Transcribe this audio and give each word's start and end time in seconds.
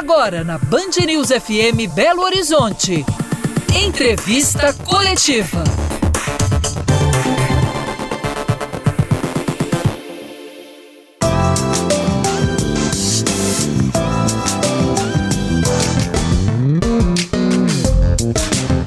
Agora 0.00 0.42
na 0.42 0.56
Band 0.56 1.04
News 1.04 1.28
FM 1.28 1.92
Belo 1.94 2.22
Horizonte. 2.22 3.04
Entrevista 3.84 4.72
coletiva. 4.72 5.62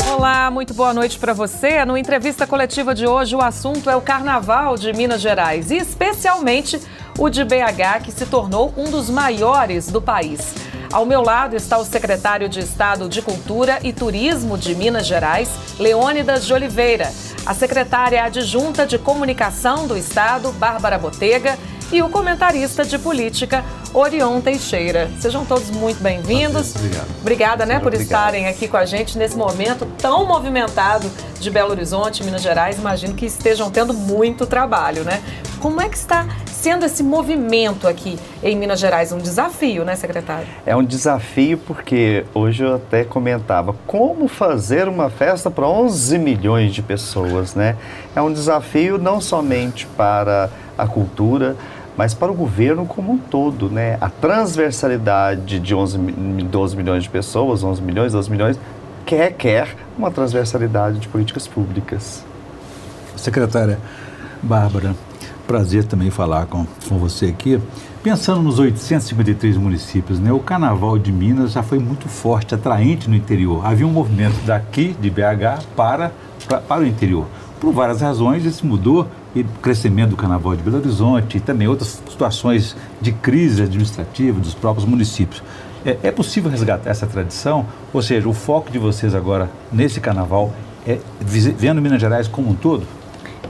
Olá, 0.09 0.49
muito 0.49 0.73
boa 0.73 0.95
noite 0.95 1.19
para 1.19 1.31
você. 1.31 1.85
No 1.85 1.95
entrevista 1.95 2.47
coletiva 2.47 2.95
de 2.95 3.05
hoje, 3.05 3.35
o 3.35 3.41
assunto 3.41 3.87
é 3.87 3.95
o 3.95 4.01
Carnaval 4.01 4.75
de 4.77 4.91
Minas 4.93 5.21
Gerais 5.21 5.69
e 5.69 5.77
especialmente 5.77 6.81
o 7.19 7.29
de 7.29 7.43
BH, 7.43 8.01
que 8.03 8.11
se 8.11 8.25
tornou 8.25 8.73
um 8.75 8.85
dos 8.85 9.11
maiores 9.11 9.91
do 9.91 10.01
país. 10.01 10.72
Ao 10.93 11.07
meu 11.07 11.23
lado 11.23 11.55
está 11.55 11.79
o 11.79 11.83
secretário 11.83 12.47
de 12.47 12.59
Estado 12.59 13.09
de 13.09 13.19
Cultura 13.19 13.79
e 13.81 13.91
Turismo 13.91 14.55
de 14.59 14.75
Minas 14.75 15.07
Gerais, 15.07 15.49
Leônidas 15.79 16.45
de 16.45 16.53
Oliveira, 16.53 17.11
a 17.47 17.53
secretária 17.55 18.23
adjunta 18.23 18.85
de 18.85 18.99
Comunicação 18.99 19.87
do 19.87 19.97
Estado, 19.97 20.51
Bárbara 20.51 20.99
Botega, 20.99 21.57
e 21.93 22.01
o 22.01 22.09
comentarista 22.09 22.83
de 22.83 22.97
política, 22.97 23.63
Orion 23.93 24.41
Teixeira. 24.41 25.11
Sejam 25.19 25.45
todos 25.45 25.69
muito 25.69 26.01
bem-vindos. 26.01 26.75
Obrigado. 26.75 27.07
Obrigada, 27.21 27.65
né, 27.67 27.75
por 27.75 27.89
Obrigado. 27.89 28.03
estarem 28.03 28.47
aqui 28.47 28.67
com 28.67 28.77
a 28.77 28.83
gente 28.83 29.15
nesse 29.15 29.37
momento 29.37 29.85
tão 29.99 30.25
movimentado 30.25 31.07
de 31.39 31.51
Belo 31.51 31.69
Horizonte, 31.69 32.23
Minas 32.23 32.41
Gerais. 32.41 32.79
Imagino 32.79 33.13
que 33.13 33.27
estejam 33.27 33.69
tendo 33.69 33.93
muito 33.93 34.47
trabalho, 34.47 35.03
né? 35.03 35.21
Como 35.59 35.79
é 35.79 35.87
que 35.87 35.95
está 35.95 36.25
sendo 36.47 36.83
esse 36.83 37.03
movimento 37.03 37.87
aqui 37.87 38.17
em 38.41 38.55
Minas 38.57 38.79
Gerais? 38.79 39.11
Um 39.11 39.19
desafio, 39.19 39.85
né, 39.85 39.95
secretário? 39.95 40.47
É 40.65 40.75
um 40.75 40.83
desafio 40.83 41.59
porque 41.59 42.25
hoje 42.33 42.63
eu 42.63 42.75
até 42.75 43.03
comentava 43.03 43.75
como 43.85 44.27
fazer 44.27 44.87
uma 44.87 45.11
festa 45.11 45.51
para 45.51 45.67
11 45.67 46.17
milhões 46.17 46.73
de 46.73 46.81
pessoas, 46.81 47.53
né? 47.53 47.77
É 48.15 48.21
um 48.21 48.33
desafio 48.33 48.97
não 48.97 49.21
somente 49.21 49.85
para 49.85 50.49
a 50.77 50.87
cultura, 50.87 51.55
mas 51.97 52.13
para 52.13 52.31
o 52.31 52.35
governo 52.35 52.85
como 52.85 53.11
um 53.13 53.17
todo, 53.17 53.69
né? 53.69 53.97
A 54.01 54.09
transversalidade 54.09 55.59
de 55.59 55.75
11, 55.75 55.97
mi- 55.97 56.43
12 56.43 56.75
milhões 56.75 57.03
de 57.03 57.09
pessoas, 57.09 57.63
11 57.63 57.81
milhões, 57.81 58.13
12 58.13 58.29
milhões, 58.31 58.59
que 59.05 59.15
requer 59.15 59.75
uma 59.97 60.09
transversalidade 60.09 60.99
de 60.99 61.07
políticas 61.07 61.47
públicas. 61.47 62.23
Secretária 63.15 63.77
Bárbara, 64.41 64.95
prazer 65.47 65.83
também 65.85 66.09
falar 66.09 66.45
com, 66.47 66.65
com 66.87 66.97
você 66.97 67.27
aqui. 67.27 67.59
Pensando 68.01 68.41
nos 68.41 68.59
853 68.59 69.55
municípios, 69.55 70.19
né, 70.19 70.31
o 70.33 70.39
Carnaval 70.39 70.97
de 70.99 71.11
Minas 71.11 71.53
já 71.53 71.63
foi 71.63 71.79
muito 71.79 72.09
forte, 72.09 72.53
atraente 72.53 73.09
no 73.09 73.15
interior. 73.15 73.65
Havia 73.65 73.87
um 73.87 73.91
movimento 73.91 74.35
daqui, 74.45 74.93
de 74.99 75.09
BH, 75.09 75.63
para, 75.75 76.11
para, 76.47 76.57
para 76.59 76.81
o 76.81 76.85
interior. 76.85 77.25
Por 77.61 77.71
várias 77.71 78.01
razões, 78.01 78.43
isso 78.43 78.65
mudou, 78.65 79.07
e 79.35 79.43
crescimento 79.61 80.11
do 80.11 80.17
Carnaval 80.17 80.55
de 80.55 80.63
Belo 80.63 80.77
Horizonte 80.77 81.37
e 81.37 81.39
também 81.39 81.67
outras 81.67 82.01
situações 82.09 82.75
de 83.01 83.11
crise 83.11 83.63
administrativa 83.63 84.39
dos 84.39 84.53
próprios 84.53 84.85
municípios. 84.85 85.43
É, 85.85 85.97
é 86.03 86.11
possível 86.11 86.49
resgatar 86.49 86.89
essa 86.89 87.05
tradição? 87.07 87.65
Ou 87.91 88.01
seja, 88.01 88.27
o 88.27 88.33
foco 88.33 88.71
de 88.71 88.79
vocês 88.79 89.13
agora 89.13 89.49
nesse 89.71 89.99
Carnaval 89.99 90.53
é 90.87 90.99
vendo 91.19 91.81
Minas 91.81 91.99
Gerais 91.99 92.27
como 92.27 92.49
um 92.49 92.55
todo? 92.55 92.85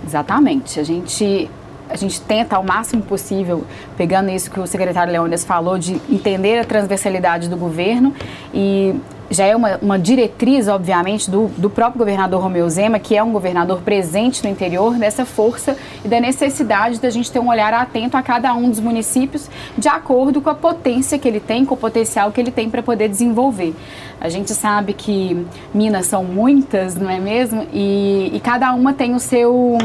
Exatamente. 0.06 0.80
A 0.80 0.84
gente, 0.84 1.50
a 1.90 1.96
gente 1.96 2.22
tenta 2.22 2.56
ao 2.56 2.64
máximo 2.64 3.04
possível, 3.04 3.64
pegando 3.98 4.30
isso 4.30 4.50
que 4.50 4.60
o 4.60 4.66
secretário 4.66 5.12
Leônidas 5.12 5.44
falou, 5.44 5.78
de 5.78 6.00
entender 6.10 6.60
a 6.60 6.66
transversalidade 6.66 7.50
do 7.50 7.58
governo 7.58 8.14
e 8.54 8.96
já 9.30 9.46
é 9.46 9.56
uma, 9.56 9.78
uma 9.82 10.00
diretriz, 10.00 10.68
obviamente, 10.68 11.30
do, 11.30 11.48
do 11.58 11.70
próprio 11.70 12.00
governador 12.00 12.42
Romeu 12.42 12.70
Zema, 12.70 13.00
que 13.00 13.16
é 13.16 13.24
um 13.24 13.32
governador 13.32 13.82
presente 13.82 14.44
no 14.44 14.50
interior, 14.50 14.96
dessa 14.96 15.26
força 15.26 15.76
e 16.04 16.08
da 16.08 16.20
necessidade 16.20 17.00
da 17.00 17.10
gente 17.10 17.32
ter 17.32 17.40
um 17.40 17.50
olhar 17.50 17.74
atento 17.74 18.18
a 18.18 18.22
cada 18.22 18.54
um 18.54 18.70
dos 18.70 18.80
municípios, 18.80 19.50
de 19.78 19.88
acordo 19.88 20.42
com 20.42 20.50
a 20.50 20.56
potência 20.56 21.18
que 21.18 21.28
ele 21.28 21.40
tem, 21.40 21.66
com 21.66 21.74
o 21.76 21.78
potencial 21.78 22.32
que 22.32 22.40
ele 22.40 22.52
tem 22.52 22.70
para 22.70 22.84
poder 22.84 23.10
desenvolver. 23.10 23.74
A 24.24 24.30
gente 24.30 24.54
sabe 24.54 24.94
que 24.94 25.46
Minas 25.74 26.06
são 26.06 26.24
muitas, 26.24 26.96
não 26.96 27.10
é 27.10 27.20
mesmo? 27.20 27.68
E, 27.74 28.32
e 28.34 28.40
cada 28.40 28.74
uma 28.74 28.94
tem 28.94 29.14
o, 29.14 29.20
seu, 29.20 29.78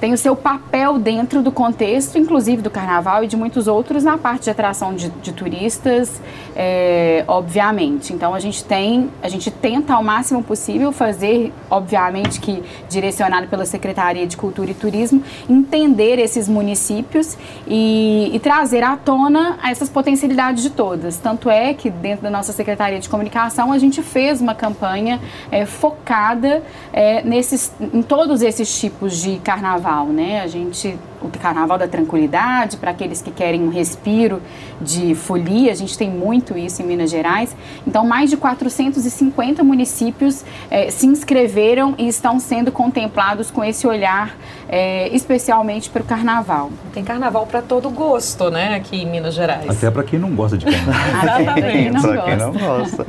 tem 0.00 0.12
o 0.12 0.16
seu 0.16 0.36
papel 0.36 1.00
dentro 1.00 1.42
do 1.42 1.50
contexto, 1.50 2.16
inclusive 2.16 2.62
do 2.62 2.70
carnaval 2.70 3.24
e 3.24 3.26
de 3.26 3.36
muitos 3.36 3.66
outros, 3.66 4.04
na 4.04 4.16
parte 4.16 4.44
de 4.44 4.50
atração 4.50 4.94
de, 4.94 5.08
de 5.08 5.32
turistas, 5.32 6.20
é, 6.54 7.24
obviamente. 7.26 8.12
Então 8.12 8.32
a 8.32 8.38
gente 8.38 8.62
tem, 8.72 9.10
a 9.22 9.28
gente 9.28 9.50
tenta 9.50 9.92
ao 9.92 10.02
máximo 10.02 10.42
possível 10.42 10.92
fazer, 10.92 11.52
obviamente 11.68 12.40
que 12.40 12.62
direcionado 12.88 13.46
pela 13.46 13.66
Secretaria 13.66 14.26
de 14.26 14.34
Cultura 14.34 14.70
e 14.70 14.72
Turismo, 14.72 15.22
entender 15.46 16.18
esses 16.18 16.48
municípios 16.48 17.36
e, 17.68 18.30
e 18.32 18.40
trazer 18.40 18.82
à 18.82 18.96
tona 18.96 19.58
essas 19.62 19.90
potencialidades 19.90 20.62
de 20.62 20.70
todas. 20.70 21.18
Tanto 21.18 21.50
é 21.50 21.74
que 21.74 21.90
dentro 21.90 22.22
da 22.22 22.30
nossa 22.30 22.50
Secretaria 22.50 22.98
de 22.98 23.10
Comunicação 23.10 23.72
a 23.72 23.78
gente 23.78 24.00
fez 24.00 24.40
uma 24.40 24.54
campanha 24.54 25.20
é, 25.50 25.66
focada 25.66 26.62
é, 26.94 27.22
nesses, 27.22 27.74
em 27.78 28.00
todos 28.00 28.40
esses 28.40 28.80
tipos 28.80 29.18
de 29.18 29.38
carnaval, 29.40 30.06
né? 30.06 30.40
A 30.40 30.46
gente 30.46 30.98
o 31.24 31.30
Carnaval 31.38 31.78
da 31.78 31.88
Tranquilidade, 31.88 32.76
para 32.76 32.90
aqueles 32.90 33.22
que 33.22 33.30
querem 33.30 33.62
um 33.62 33.68
respiro 33.70 34.40
de 34.80 35.14
folia, 35.14 35.70
a 35.72 35.74
gente 35.74 35.96
tem 35.96 36.10
muito 36.10 36.56
isso 36.56 36.82
em 36.82 36.86
Minas 36.86 37.10
Gerais. 37.10 37.54
Então, 37.86 38.06
mais 38.06 38.30
de 38.30 38.36
450 38.36 39.62
municípios 39.62 40.44
eh, 40.70 40.90
se 40.90 41.06
inscreveram 41.06 41.94
e 41.98 42.08
estão 42.08 42.38
sendo 42.40 42.72
contemplados 42.72 43.50
com 43.50 43.64
esse 43.64 43.86
olhar, 43.86 44.36
eh, 44.68 45.08
especialmente 45.12 45.90
para 45.90 46.02
o 46.02 46.04
Carnaval. 46.04 46.70
Tem 46.92 47.04
carnaval 47.04 47.46
para 47.46 47.62
todo 47.62 47.88
gosto, 47.90 48.50
né, 48.50 48.74
aqui 48.74 49.02
em 49.02 49.06
Minas 49.06 49.34
Gerais. 49.34 49.68
Até 49.68 49.90
para 49.90 50.02
quem 50.02 50.18
não 50.18 50.30
gosta 50.30 50.58
de 50.58 50.64
carnaval. 50.66 51.02
Até 51.52 51.62
quem 51.72 51.90
não 51.90 52.02
Para 52.02 52.22
quem 52.22 52.36
não 52.36 52.52
gosta. 52.52 52.66
gosta. 52.66 53.06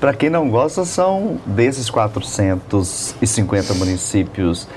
Para 0.00 0.14
quem 0.14 0.30
não 0.30 0.48
gosta, 0.50 0.84
são 0.84 1.38
desses 1.46 1.88
450 1.90 3.74
municípios, 3.74 4.68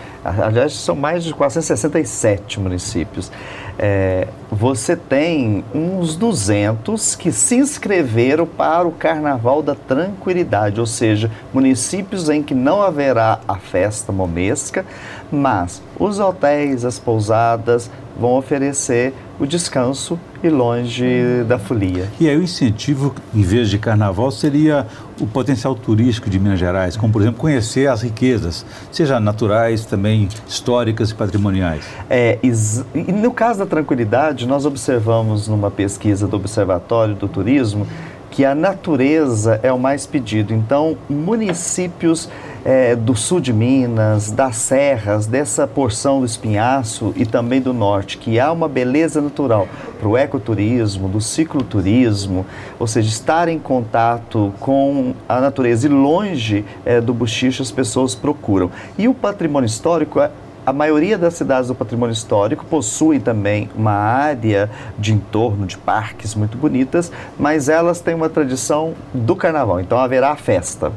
aliás, 0.41 0.73
são 0.73 0.95
mais 0.95 1.23
de 1.23 1.33
467 1.33 2.59
municípios. 2.59 3.31
É, 3.79 4.27
você 4.51 4.95
tem 4.95 5.63
uns 5.73 6.15
200 6.15 7.15
que 7.15 7.31
se 7.31 7.55
inscreveram 7.55 8.45
para 8.45 8.87
o 8.87 8.91
Carnaval 8.91 9.61
da 9.61 9.75
Tranquilidade, 9.75 10.79
ou 10.79 10.85
seja, 10.85 11.29
municípios 11.53 12.29
em 12.29 12.41
que 12.41 12.55
não 12.55 12.81
haverá 12.81 13.39
a 13.47 13.55
festa 13.55 14.11
momesca, 14.11 14.85
mas 15.31 15.81
os 15.99 16.19
hotéis, 16.19 16.83
as 16.83 16.97
pousadas 16.97 17.89
vão 18.19 18.35
oferecer 18.35 19.13
o 19.39 19.45
descanso 19.45 20.19
e 20.43 20.49
longe 20.49 21.43
da 21.47 21.57
folia. 21.57 22.09
E 22.19 22.29
aí 22.29 22.37
o 22.37 22.43
incentivo, 22.43 23.13
em 23.33 23.41
vez 23.41 23.69
de 23.69 23.77
carnaval, 23.77 24.31
seria 24.31 24.85
o 25.19 25.25
potencial 25.25 25.73
turístico 25.73 26.29
de 26.29 26.39
Minas 26.39 26.59
Gerais, 26.59 26.95
como 26.95 27.11
por 27.11 27.21
exemplo 27.21 27.39
conhecer 27.39 27.87
as 27.87 28.01
riquezas, 28.01 28.65
seja 28.91 29.19
naturais, 29.19 29.85
também 29.85 30.29
históricas 30.47 31.09
e 31.09 31.15
patrimoniais. 31.15 31.85
É, 32.09 32.37
e 32.43 33.11
no 33.11 33.31
caso 33.31 33.59
da 33.59 33.65
tranquilidade, 33.65 34.47
nós 34.47 34.65
observamos 34.65 35.47
numa 35.47 35.71
pesquisa 35.71 36.27
do 36.27 36.35
Observatório 36.35 37.15
do 37.15 37.27
Turismo 37.27 37.87
que 38.29 38.45
a 38.45 38.53
natureza 38.53 39.59
é 39.63 39.71
o 39.71 39.79
mais 39.79 40.05
pedido. 40.05 40.53
Então, 40.53 40.95
municípios 41.09 42.29
é, 42.65 42.95
do 42.95 43.15
sul 43.15 43.39
de 43.39 43.53
Minas, 43.53 44.31
das 44.31 44.57
serras, 44.57 45.25
dessa 45.25 45.67
porção 45.67 46.19
do 46.19 46.25
espinhaço 46.25 47.13
e 47.15 47.25
também 47.25 47.61
do 47.61 47.73
norte, 47.73 48.17
que 48.17 48.39
há 48.39 48.51
uma 48.51 48.67
beleza 48.67 49.21
natural 49.21 49.67
para 49.99 50.07
o 50.07 50.17
ecoturismo, 50.17 51.07
do 51.07 51.21
cicloturismo, 51.21 52.45
ou 52.79 52.87
seja, 52.87 53.09
estar 53.09 53.47
em 53.47 53.59
contato 53.59 54.53
com 54.59 55.13
a 55.27 55.39
natureza 55.39 55.87
e 55.87 55.89
longe 55.89 56.65
é, 56.85 57.01
do 57.01 57.13
bochicho 57.13 57.61
as 57.61 57.71
pessoas 57.71 58.15
procuram. 58.15 58.71
E 58.97 59.07
o 59.07 59.13
patrimônio 59.13 59.67
histórico 59.67 60.19
é 60.19 60.31
a 60.67 60.73
maioria 60.73 61.17
das 61.17 61.35
cidades 61.35 61.69
do 61.69 61.75
patrimônio 61.75 62.11
histórico 62.11 62.65
possuem 62.65 63.21
também 63.21 63.69
uma 63.73 63.93
área 63.93 64.69
de 64.99 65.13
entorno 65.13 65.65
de 65.65 65.77
parques 65.77 66.35
muito 66.35 66.57
bonitas, 66.57 67.09
mas 67.39 67.69
elas 67.69 68.01
têm 68.01 68.13
uma 68.13 68.27
tradição 68.27 68.93
do 69.13 69.33
carnaval, 69.33 69.79
então 69.79 69.97
haverá 69.97 70.35
festa. 70.35 70.91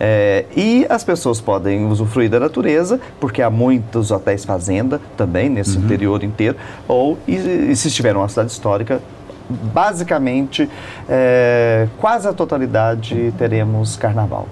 É, 0.00 0.46
e 0.56 0.86
as 0.88 1.04
pessoas 1.04 1.38
podem 1.38 1.84
usufruir 1.84 2.30
da 2.30 2.40
natureza, 2.40 2.98
porque 3.20 3.42
há 3.42 3.50
muitos 3.50 4.10
hotéis 4.10 4.46
fazenda 4.46 4.98
também 5.18 5.50
nesse 5.50 5.76
interior 5.76 6.24
inteiro, 6.24 6.56
ou 6.88 7.18
e, 7.28 7.34
e 7.34 7.76
se 7.76 7.88
estiver 7.88 8.14
numa 8.14 8.26
cidade 8.26 8.50
histórica, 8.50 9.02
basicamente, 9.50 10.66
é, 11.06 11.88
quase 11.98 12.26
a 12.26 12.32
totalidade 12.32 13.34
teremos 13.36 13.98
carnaval. 13.98 14.48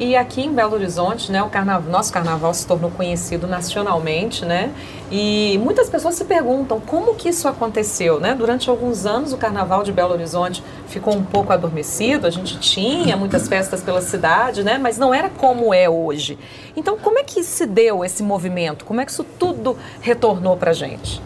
E 0.00 0.14
aqui 0.14 0.42
em 0.42 0.52
Belo 0.52 0.74
Horizonte, 0.74 1.32
né, 1.32 1.42
o 1.42 1.48
carnaval, 1.48 1.90
nosso 1.90 2.12
carnaval 2.12 2.54
se 2.54 2.64
tornou 2.64 2.88
conhecido 2.88 3.48
nacionalmente, 3.48 4.44
né? 4.44 4.70
E 5.10 5.58
muitas 5.60 5.90
pessoas 5.90 6.14
se 6.14 6.24
perguntam 6.24 6.78
como 6.78 7.16
que 7.16 7.28
isso 7.28 7.48
aconteceu, 7.48 8.20
né? 8.20 8.32
Durante 8.32 8.70
alguns 8.70 9.06
anos 9.06 9.32
o 9.32 9.36
carnaval 9.36 9.82
de 9.82 9.90
Belo 9.90 10.12
Horizonte 10.12 10.62
ficou 10.86 11.16
um 11.16 11.24
pouco 11.24 11.52
adormecido, 11.52 12.28
a 12.28 12.30
gente 12.30 12.60
tinha 12.60 13.16
muitas 13.16 13.48
festas 13.48 13.82
pela 13.82 14.00
cidade, 14.00 14.62
né? 14.62 14.78
Mas 14.78 14.98
não 14.98 15.12
era 15.12 15.28
como 15.28 15.74
é 15.74 15.90
hoje. 15.90 16.38
Então, 16.76 16.96
como 16.96 17.18
é 17.18 17.24
que 17.24 17.42
se 17.42 17.66
deu 17.66 18.04
esse 18.04 18.22
movimento? 18.22 18.84
Como 18.84 19.00
é 19.00 19.04
que 19.04 19.10
isso 19.10 19.24
tudo 19.24 19.76
retornou 20.00 20.56
para 20.56 20.70
a 20.70 20.74
gente? 20.74 21.20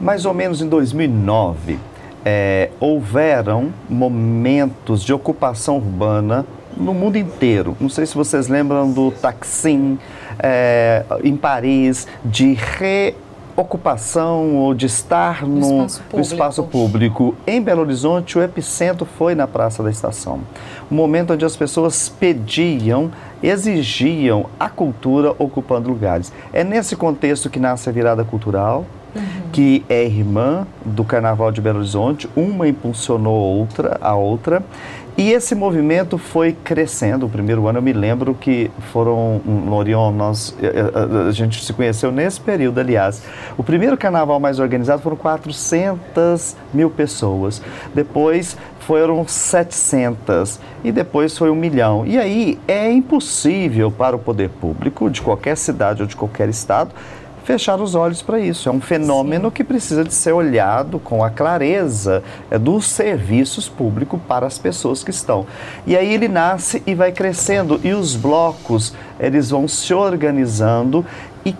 Mais 0.00 0.26
ou 0.26 0.34
menos 0.34 0.60
em 0.60 0.68
2009, 0.68 1.78
é, 2.24 2.70
houveram 2.80 3.72
momentos 3.88 5.04
de 5.04 5.12
ocupação 5.12 5.76
urbana 5.76 6.44
no 6.76 6.94
mundo 6.94 7.16
inteiro. 7.16 7.76
Não 7.80 7.88
sei 7.88 8.06
se 8.06 8.14
vocês 8.14 8.48
lembram 8.48 8.90
do 8.90 9.10
Taksim 9.10 9.98
é, 10.38 11.04
em 11.22 11.36
Paris, 11.36 12.06
de 12.24 12.56
reocupação 13.56 14.56
ou 14.56 14.74
de 14.74 14.86
estar 14.86 15.46
no, 15.46 15.48
no, 15.48 15.86
espaço 15.86 16.02
no, 16.12 16.20
espaço 16.20 16.62
público. 16.64 17.34
Em 17.46 17.60
Belo 17.60 17.82
Horizonte, 17.82 18.38
o 18.38 18.42
epicentro 18.42 19.06
foi 19.06 19.34
na 19.34 19.46
Praça 19.46 19.82
da 19.82 19.90
Estação. 19.90 20.40
Um 20.90 20.94
momento 20.94 21.32
onde 21.32 21.44
as 21.44 21.56
pessoas 21.56 22.08
pediam, 22.08 23.10
exigiam 23.42 24.46
a 24.58 24.68
cultura 24.68 25.34
ocupando 25.38 25.88
lugares. 25.88 26.32
É 26.52 26.62
nesse 26.62 26.96
contexto 26.96 27.50
que 27.50 27.58
nasce 27.58 27.88
a 27.88 27.92
virada 27.92 28.24
cultural, 28.24 28.84
Uhum. 29.14 29.48
que 29.52 29.84
é 29.88 30.04
irmã 30.04 30.66
do 30.84 31.02
Carnaval 31.02 31.50
de 31.50 31.62
Belo 31.62 31.78
Horizonte, 31.78 32.28
uma 32.36 32.68
impulsionou 32.68 33.58
outra, 33.58 33.96
a 34.02 34.14
outra, 34.14 34.62
e 35.18 35.32
esse 35.32 35.52
movimento 35.52 36.16
foi 36.16 36.52
crescendo. 36.52 37.26
O 37.26 37.28
primeiro 37.28 37.66
ano 37.66 37.78
eu 37.78 37.82
me 37.82 37.92
lembro 37.92 38.36
que 38.36 38.70
foram, 38.92 39.40
no 39.44 39.74
Orion, 39.74 40.12
nós, 40.12 40.56
a, 40.62 40.64
eh, 40.64 40.70
a, 40.70 41.24
eh, 41.24 41.28
a, 41.28 41.32
gente 41.32 41.64
se 41.64 41.72
conheceu 41.72 42.12
nesse 42.12 42.40
período, 42.40 42.78
aliás. 42.78 43.20
O 43.56 43.64
primeiro 43.64 43.98
carnaval 43.98 44.38
mais 44.38 44.60
organizado 44.60 45.02
foram 45.02 45.16
400 45.16 46.54
mil 46.72 46.88
pessoas. 46.88 47.60
Depois 47.92 48.56
foram 48.78 49.26
700 49.26 50.60
e 50.84 50.92
depois 50.92 51.36
foi 51.36 51.50
um 51.50 51.56
milhão. 51.56 52.06
E 52.06 52.16
aí 52.16 52.56
é 52.68 52.88
impossível 52.88 53.90
para 53.90 54.14
o 54.14 54.20
poder 54.20 54.50
público 54.50 55.10
de 55.10 55.20
qualquer 55.20 55.56
cidade 55.56 56.00
ou 56.00 56.06
de 56.06 56.14
qualquer 56.14 56.48
estado 56.48 56.92
fechar 57.48 57.80
os 57.80 57.94
olhos 57.94 58.20
para 58.20 58.38
isso. 58.38 58.68
É 58.68 58.72
um 58.72 58.78
fenômeno 58.78 59.48
Sim. 59.48 59.54
que 59.54 59.64
precisa 59.64 60.04
de 60.04 60.12
ser 60.12 60.32
olhado 60.32 60.98
com 60.98 61.24
a 61.24 61.30
clareza 61.30 62.22
é, 62.50 62.58
dos 62.58 62.86
serviços 62.86 63.70
públicos 63.70 64.20
para 64.28 64.46
as 64.46 64.58
pessoas 64.58 65.02
que 65.02 65.10
estão. 65.10 65.46
E 65.86 65.96
aí 65.96 66.12
ele 66.12 66.28
nasce 66.28 66.82
e 66.86 66.94
vai 66.94 67.10
crescendo 67.10 67.80
e 67.82 67.94
os 67.94 68.14
blocos 68.14 68.92
eles 69.18 69.48
vão 69.48 69.66
se 69.66 69.94
organizando 69.94 71.06
e 71.42 71.56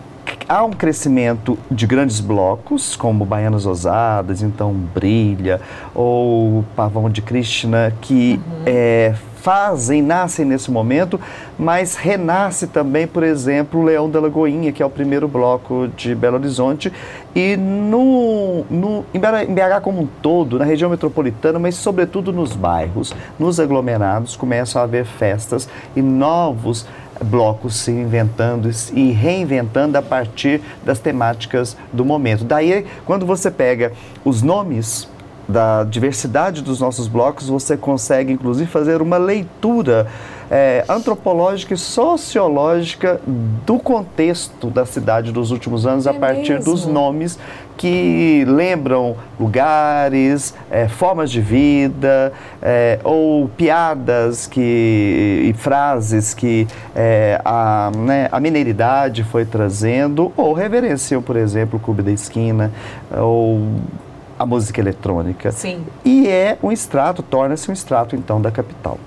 há 0.46 0.62
um 0.62 0.72
crescimento 0.72 1.58
de 1.70 1.86
grandes 1.86 2.20
blocos, 2.20 2.94
como 2.94 3.24
Baianas 3.24 3.64
Ousadas, 3.64 4.42
então 4.42 4.74
Brilha, 4.74 5.58
ou 5.94 6.66
Pavão 6.76 7.08
de 7.08 7.22
Krishna, 7.22 7.94
que 8.02 8.38
uhum. 8.46 8.62
é, 8.66 9.14
fazem, 9.40 10.02
nascem 10.02 10.44
nesse 10.44 10.70
momento, 10.70 11.20
mas 11.58 11.96
renasce 11.96 12.66
também, 12.66 13.06
por 13.06 13.22
exemplo, 13.22 13.80
o 13.80 13.84
Leão 13.84 14.08
da 14.10 14.20
Lagoinha, 14.20 14.72
que 14.72 14.82
é 14.82 14.86
o 14.86 14.90
primeiro 14.90 15.28
bloco 15.28 15.88
de 15.96 16.14
Belo 16.14 16.36
Horizonte, 16.36 16.92
e 17.34 17.56
no, 17.56 18.64
no, 18.70 19.04
em 19.14 19.18
BH 19.18 19.80
como 19.82 20.02
um 20.02 20.08
todo, 20.20 20.58
na 20.58 20.64
região 20.64 20.90
metropolitana, 20.90 21.58
mas 21.58 21.76
sobretudo 21.76 22.32
nos 22.32 22.54
bairros, 22.54 23.14
nos 23.38 23.60
aglomerados, 23.60 24.36
começam 24.36 24.80
a 24.80 24.84
haver 24.84 25.04
festas 25.04 25.68
e 25.94 26.02
novos 26.02 26.86
blocos 27.22 27.76
se 27.76 27.90
inventando 27.90 28.70
e 28.92 29.10
reinventando 29.10 29.98
a 29.98 30.02
partir 30.02 30.60
das 30.84 30.98
temáticas 30.98 31.76
do 31.92 32.04
momento. 32.04 32.44
Daí, 32.44 32.86
quando 33.04 33.26
você 33.26 33.50
pega 33.50 33.92
os 34.24 34.42
nomes 34.42 35.08
da 35.48 35.82
diversidade 35.84 36.62
dos 36.62 36.80
nossos 36.80 37.08
blocos, 37.08 37.48
você 37.48 37.76
consegue 37.76 38.32
inclusive 38.32 38.70
fazer 38.70 39.00
uma 39.00 39.16
leitura 39.16 40.06
é, 40.50 40.84
antropológica 40.88 41.74
e 41.74 41.76
sociológica 41.76 43.20
do 43.26 43.78
contexto 43.78 44.68
da 44.68 44.84
cidade 44.84 45.32
dos 45.32 45.50
últimos 45.50 45.86
anos 45.86 46.06
é 46.06 46.10
a 46.10 46.14
partir 46.14 46.54
mesmo? 46.54 46.72
dos 46.72 46.86
nomes 46.86 47.38
que 47.76 48.44
lembram 48.48 49.16
lugares, 49.38 50.52
é, 50.68 50.88
formas 50.88 51.30
de 51.30 51.40
vida 51.40 52.32
é, 52.60 52.98
ou 53.04 53.48
piadas 53.48 54.48
que, 54.48 55.44
e 55.48 55.54
frases 55.56 56.34
que 56.34 56.66
é, 56.94 57.40
a, 57.44 57.92
né, 57.96 58.28
a 58.32 58.40
mineiridade 58.40 59.22
foi 59.22 59.44
trazendo 59.44 60.32
ou 60.36 60.52
reverenciam, 60.52 61.22
por 61.22 61.36
exemplo, 61.36 61.78
o 61.78 61.80
Clube 61.80 62.02
da 62.02 62.10
Esquina 62.10 62.72
ou 63.16 63.60
a 64.38 64.46
música 64.46 64.80
eletrônica. 64.80 65.50
Sim. 65.52 65.84
E 66.04 66.26
é 66.26 66.58
um 66.62 66.70
extrato, 66.70 67.22
torna-se 67.22 67.68
um 67.70 67.72
extrato 67.72 68.14
então 68.14 68.40
da 68.40 68.50
capital. 68.50 68.98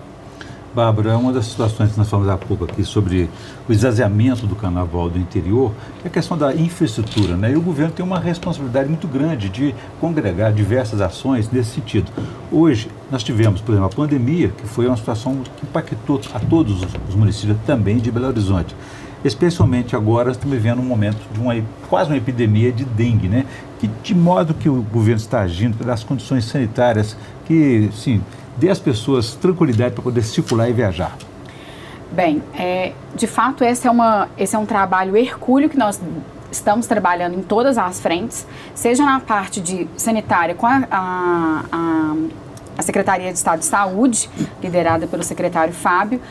Bárbara, 0.74 1.18
uma 1.18 1.34
das 1.34 1.48
situações 1.48 1.92
que 1.92 1.98
nós 1.98 2.10
falamos 2.10 2.32
há 2.32 2.38
pouco 2.38 2.64
aqui 2.64 2.82
sobre 2.86 3.30
o 3.68 3.74
esvaziamento 3.74 4.48
do 4.48 4.56
carnaval 4.56 5.10
do 5.10 5.20
interior 5.20 5.74
é 6.04 6.08
a 6.08 6.10
questão 6.10 6.38
da 6.38 6.56
infraestrutura, 6.56 7.36
né? 7.36 7.52
E 7.52 7.58
o 7.58 7.62
governo 7.62 7.92
tem 7.92 8.06
uma 8.06 8.18
responsabilidade 8.18 8.88
muito 8.88 9.06
grande 9.06 9.50
de 9.50 9.76
congregar 10.00 10.54
diversas 10.54 11.02
ações 11.02 11.52
nesse 11.52 11.72
sentido. 11.72 12.10
Hoje, 12.50 12.90
nós 13.12 13.22
tivemos, 13.22 13.60
por 13.60 13.74
exemplo, 13.74 13.88
a 13.88 13.94
pandemia, 13.94 14.48
que 14.48 14.66
foi 14.66 14.88
uma 14.88 14.96
situação 14.96 15.42
que 15.58 15.66
impactou 15.66 16.22
a 16.34 16.40
todos 16.40 16.82
os 17.10 17.16
municípios 17.16 17.58
também 17.66 17.98
de 17.98 18.10
Belo 18.10 18.28
Horizonte 18.28 18.74
especialmente 19.24 19.96
agora 19.96 20.32
estamos 20.32 20.56
vivendo 20.56 20.80
um 20.80 20.86
momento 20.86 21.20
de 21.32 21.40
uma 21.40 21.54
quase 21.90 22.10
uma 22.10 22.18
epidemia 22.18 22.72
de 22.72 22.84
dengue, 22.84 23.28
né? 23.28 23.46
Que, 23.80 23.88
de 23.88 24.16
modo 24.16 24.54
que 24.54 24.70
o 24.70 24.82
governo 24.82 25.20
está 25.20 25.42
agindo 25.42 25.78
para 25.78 25.88
dar 25.88 25.94
as 25.94 26.04
condições 26.04 26.46
sanitárias 26.46 27.18
que, 27.46 27.90
sim, 27.94 28.22
dê 28.58 28.70
às 28.70 28.80
pessoas 28.80 29.34
tranquilidade 29.34 29.94
para 29.94 30.04
poder 30.04 30.24
circular 30.24 30.70
e 30.70 30.74
viajar. 30.74 31.18
Bem, 32.12 32.44
é, 32.54 32.94
de 33.16 33.26
fato 33.26 33.64
esse 33.64 33.88
é, 33.88 33.92
uma, 33.92 34.28
esse 34.38 34.56
é 34.56 34.60
um 34.60 34.66
trabalho 34.66 35.16
hercúleo 35.16 35.70
que 35.70 35.78
nós 35.78 36.00
estamos 36.52 36.86
trabalhando 36.86 37.36
em 37.36 37.42
todas 37.42 37.78
as 37.78 38.02
frentes, 38.02 38.46
seja 38.76 39.06
na 39.06 39.20
parte 39.20 39.62
de 39.62 39.88
sanitária 39.96 40.54
com 40.54 40.68
a, 40.68 40.84
a, 40.92 41.64
a 41.72 42.16
a 42.78 42.82
Secretaria 42.82 43.32
de 43.32 43.38
Estado 43.38 43.60
de 43.60 43.66
Saúde, 43.66 44.30
liderada 44.62 45.08
pelo 45.08 45.24
secretário 45.24 45.74
Fábio, 45.74 46.22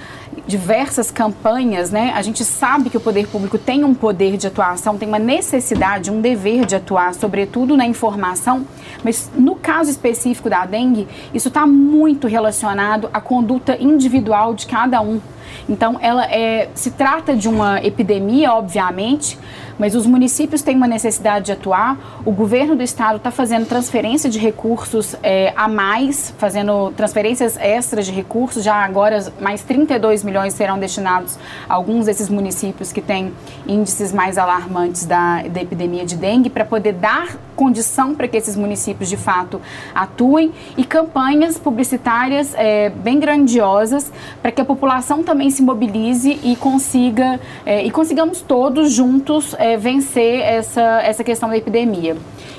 diversas 0.47 1.11
campanhas, 1.11 1.91
né? 1.91 2.13
A 2.15 2.23
gente 2.23 2.45
sabe 2.45 2.91
que 2.91 2.97
o 2.97 3.01
poder 3.01 3.27
público 3.29 3.59
tem 3.59 3.85
um 3.85 3.95
poder 3.95 4.37
de 4.37 4.47
atuação, 4.47 4.97
tem 4.97 5.09
uma 5.09 5.19
necessidade, 5.19 6.11
um 6.11 6.21
dever 6.21 6.65
de 6.67 6.77
atuar, 6.77 7.15
sobretudo 7.15 7.77
na 7.77 7.87
informação, 7.87 8.67
mas 9.05 9.31
no 9.35 9.57
caso 9.57 9.91
específico 9.91 10.49
da 10.49 10.65
dengue, 10.65 11.07
isso 11.35 11.49
está 11.49 11.67
muito 11.67 12.27
relacionado 12.27 13.11
à 13.13 13.21
conduta 13.21 13.77
individual 13.81 14.55
de 14.55 14.67
cada 14.67 15.01
um. 15.01 15.21
Então, 15.69 15.99
ela 16.01 16.25
é, 16.27 16.69
se 16.75 16.91
trata 16.91 17.37
de 17.37 17.49
uma 17.49 17.81
epidemia, 17.85 18.53
obviamente, 18.53 19.39
mas 19.81 19.95
os 19.95 20.07
municípios 20.07 20.61
têm 20.61 20.77
uma 20.77 20.87
necessidade 20.87 21.47
de 21.47 21.53
atuar. 21.53 22.21
O 22.25 22.31
governo 22.31 22.77
do 22.77 22.83
estado 22.83 23.17
está 23.17 23.31
fazendo 23.31 23.67
transferência 23.67 24.29
de 24.29 24.39
recursos 24.39 25.17
é, 25.23 25.55
a 25.57 25.67
mais, 25.69 26.35
fazendo 26.37 26.93
transferências 26.95 27.57
extras 27.57 28.05
de 28.05 28.13
recursos. 28.13 28.63
Já 28.63 28.75
agora, 28.75 29.33
mais 29.41 29.63
32 29.63 30.23
milhões 30.23 30.53
serão 30.53 30.79
destinados 30.79 31.39
a 31.67 31.75
alguns 31.75 32.05
desses 32.05 32.29
municípios 32.29 32.93
que 32.93 33.01
têm 33.01 33.33
índices 33.67 34.13
mais 34.13 34.37
alarmantes 34.37 35.07
da, 35.07 35.45
da 35.45 35.63
epidemia 35.63 36.05
de 36.05 36.15
dengue, 36.15 36.51
para 36.51 36.67
poder 36.67 36.93
dar 36.93 37.39
condição 37.61 38.15
para 38.15 38.27
que 38.27 38.39
esses 38.39 38.57
municípios 38.57 39.07
de 39.07 39.19
fato 39.19 39.61
atuem 39.95 40.51
e 40.79 40.83
campanhas 40.83 41.59
publicitárias 41.59 42.55
é, 42.55 42.89
bem 42.89 43.21
grandiosas 43.21 44.11
para 44.41 44.51
que 44.51 44.63
a 44.63 44.65
população 44.65 45.23
também 45.23 45.51
se 45.51 45.63
mobilize 45.63 46.41
e 46.43 46.57
consiga 46.57 47.39
é, 47.67 47.85
e 47.85 47.91
consigamos 47.91 48.41
todos 48.41 48.93
juntos 48.93 49.55
é, 49.59 49.77
vencer 49.77 50.41
essa, 50.41 51.03
essa 51.03 51.23
questão 51.23 51.51
da 51.51 51.57
epidemia. 51.59 52.17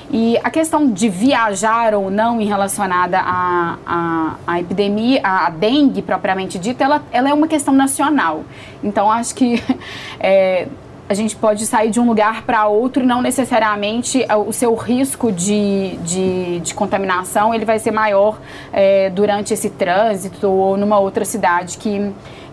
E 0.08 0.38
a 0.44 0.50
questão 0.50 0.88
de 0.88 1.08
viajar 1.08 1.94
ou 1.94 2.08
não 2.08 2.40
em 2.40 2.46
relacionada 2.46 3.18
à, 3.18 4.36
à, 4.46 4.60
epidemia, 4.60 5.20
à 5.24 5.50
dengue 5.50 6.02
propriamente 6.02 6.58
dita, 6.58 6.84
ela, 6.84 7.02
ela 7.10 7.30
é 7.30 7.34
uma 7.34 7.48
questão 7.48 7.74
nacional. 7.74 8.44
Então, 8.84 9.10
acho 9.10 9.34
que 9.34 9.60
é, 10.20 10.68
a 11.08 11.14
gente 11.14 11.36
pode 11.36 11.66
sair 11.66 11.90
de 11.90 12.00
um 12.00 12.06
lugar 12.06 12.42
para 12.42 12.66
outro, 12.66 13.04
não 13.04 13.20
necessariamente 13.20 14.24
o 14.46 14.52
seu 14.52 14.74
risco 14.74 15.30
de, 15.30 15.96
de, 15.98 16.60
de 16.60 16.74
contaminação 16.74 17.54
ele 17.54 17.64
vai 17.64 17.78
ser 17.78 17.90
maior 17.90 18.38
é, 18.72 19.10
durante 19.10 19.52
esse 19.52 19.68
trânsito 19.68 20.48
ou 20.48 20.76
numa 20.76 20.98
outra 20.98 21.24
cidade 21.24 21.76
que 21.76 22.12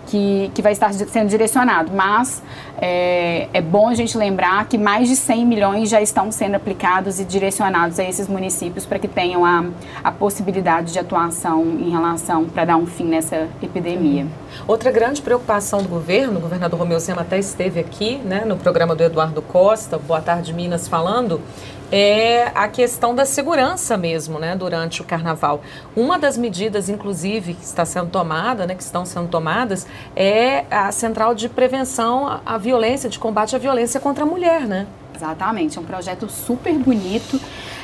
que, 0.10 0.52
que 0.56 0.62
vai 0.62 0.72
estar 0.72 0.92
sendo 0.92 1.30
direcionado. 1.30 1.92
Mas 1.94 2.42
é, 2.82 3.48
é, 3.54 3.62
bom 3.62 3.88
a 3.88 3.94
gente 3.94 4.18
lembrar 4.18 4.66
que 4.68 4.78
mais 4.78 5.08
de 5.08 5.16
100 5.16 5.46
milhões 5.46 5.90
já 5.90 6.02
estão 6.02 6.32
sendo 6.32 6.56
aplicados 6.56 7.20
e 7.20 7.26
direcionados 7.26 8.00
a 8.00 8.04
esses 8.04 8.28
municípios 8.28 8.86
para 8.86 8.98
que 8.98 9.08
tenham 9.08 9.46
a, 9.46 9.66
a 10.04 10.12
possibilidade 10.12 10.92
de 10.92 11.00
atuação 11.00 11.64
em 11.64 11.92
relação 11.92 12.46
para 12.46 12.66
dar 12.66 12.78
um 12.78 12.88
fim 12.88 13.06
nessa 13.06 13.48
epidemia. 13.62 14.26
Outra 14.68 14.92
grande 14.92 15.22
preocupação 15.22 15.84
do 15.84 15.88
governo, 15.88 16.40
o 16.40 16.42
governador 16.42 16.80
Romeu 16.80 17.00
Zema 17.00 17.22
até 17.22 17.38
esteve 17.38 17.80
aqui 17.80 18.18
né, 18.26 18.44
no 18.46 18.58
programa 18.58 18.96
do 18.96 19.04
Eduardo 19.04 19.42
Costa, 19.42 19.98
Boa 19.98 20.22
Tarde 20.22 20.54
Minas, 20.54 20.88
falando, 20.88 21.40
é 21.92 22.52
a 22.54 22.68
questão 22.68 23.16
da 23.16 23.26
segurança 23.26 23.98
mesmo, 23.98 24.40
né, 24.40 24.56
durante 24.56 25.02
o 25.02 25.06
carnaval. 25.06 25.62
Uma 25.96 26.20
das 26.20 26.38
medidas, 26.38 26.90
inclusive, 26.90 27.54
que 27.54 27.64
está 27.64 27.86
sendo 27.86 28.10
tomada, 28.10 28.66
né, 28.66 28.76
que 28.76 28.84
estão 28.84 29.06
sendo 29.06 29.28
tomadas, 29.28 29.88
é 30.16 30.66
a 30.70 30.92
central 30.92 31.34
de 31.34 31.50
prevenção 31.50 32.42
à 32.46 32.58
violência, 32.58 33.10
de 33.10 33.18
combate 33.18 33.56
à 33.56 33.60
violência 33.60 34.00
contra 34.00 34.24
a 34.24 34.28
mulher, 34.28 34.62
né? 34.62 34.88
Exatamente, 35.16 35.78
é 35.78 35.82
um 35.82 35.86
projeto 35.86 36.30
super 36.30 36.74
bonito. 36.74 37.40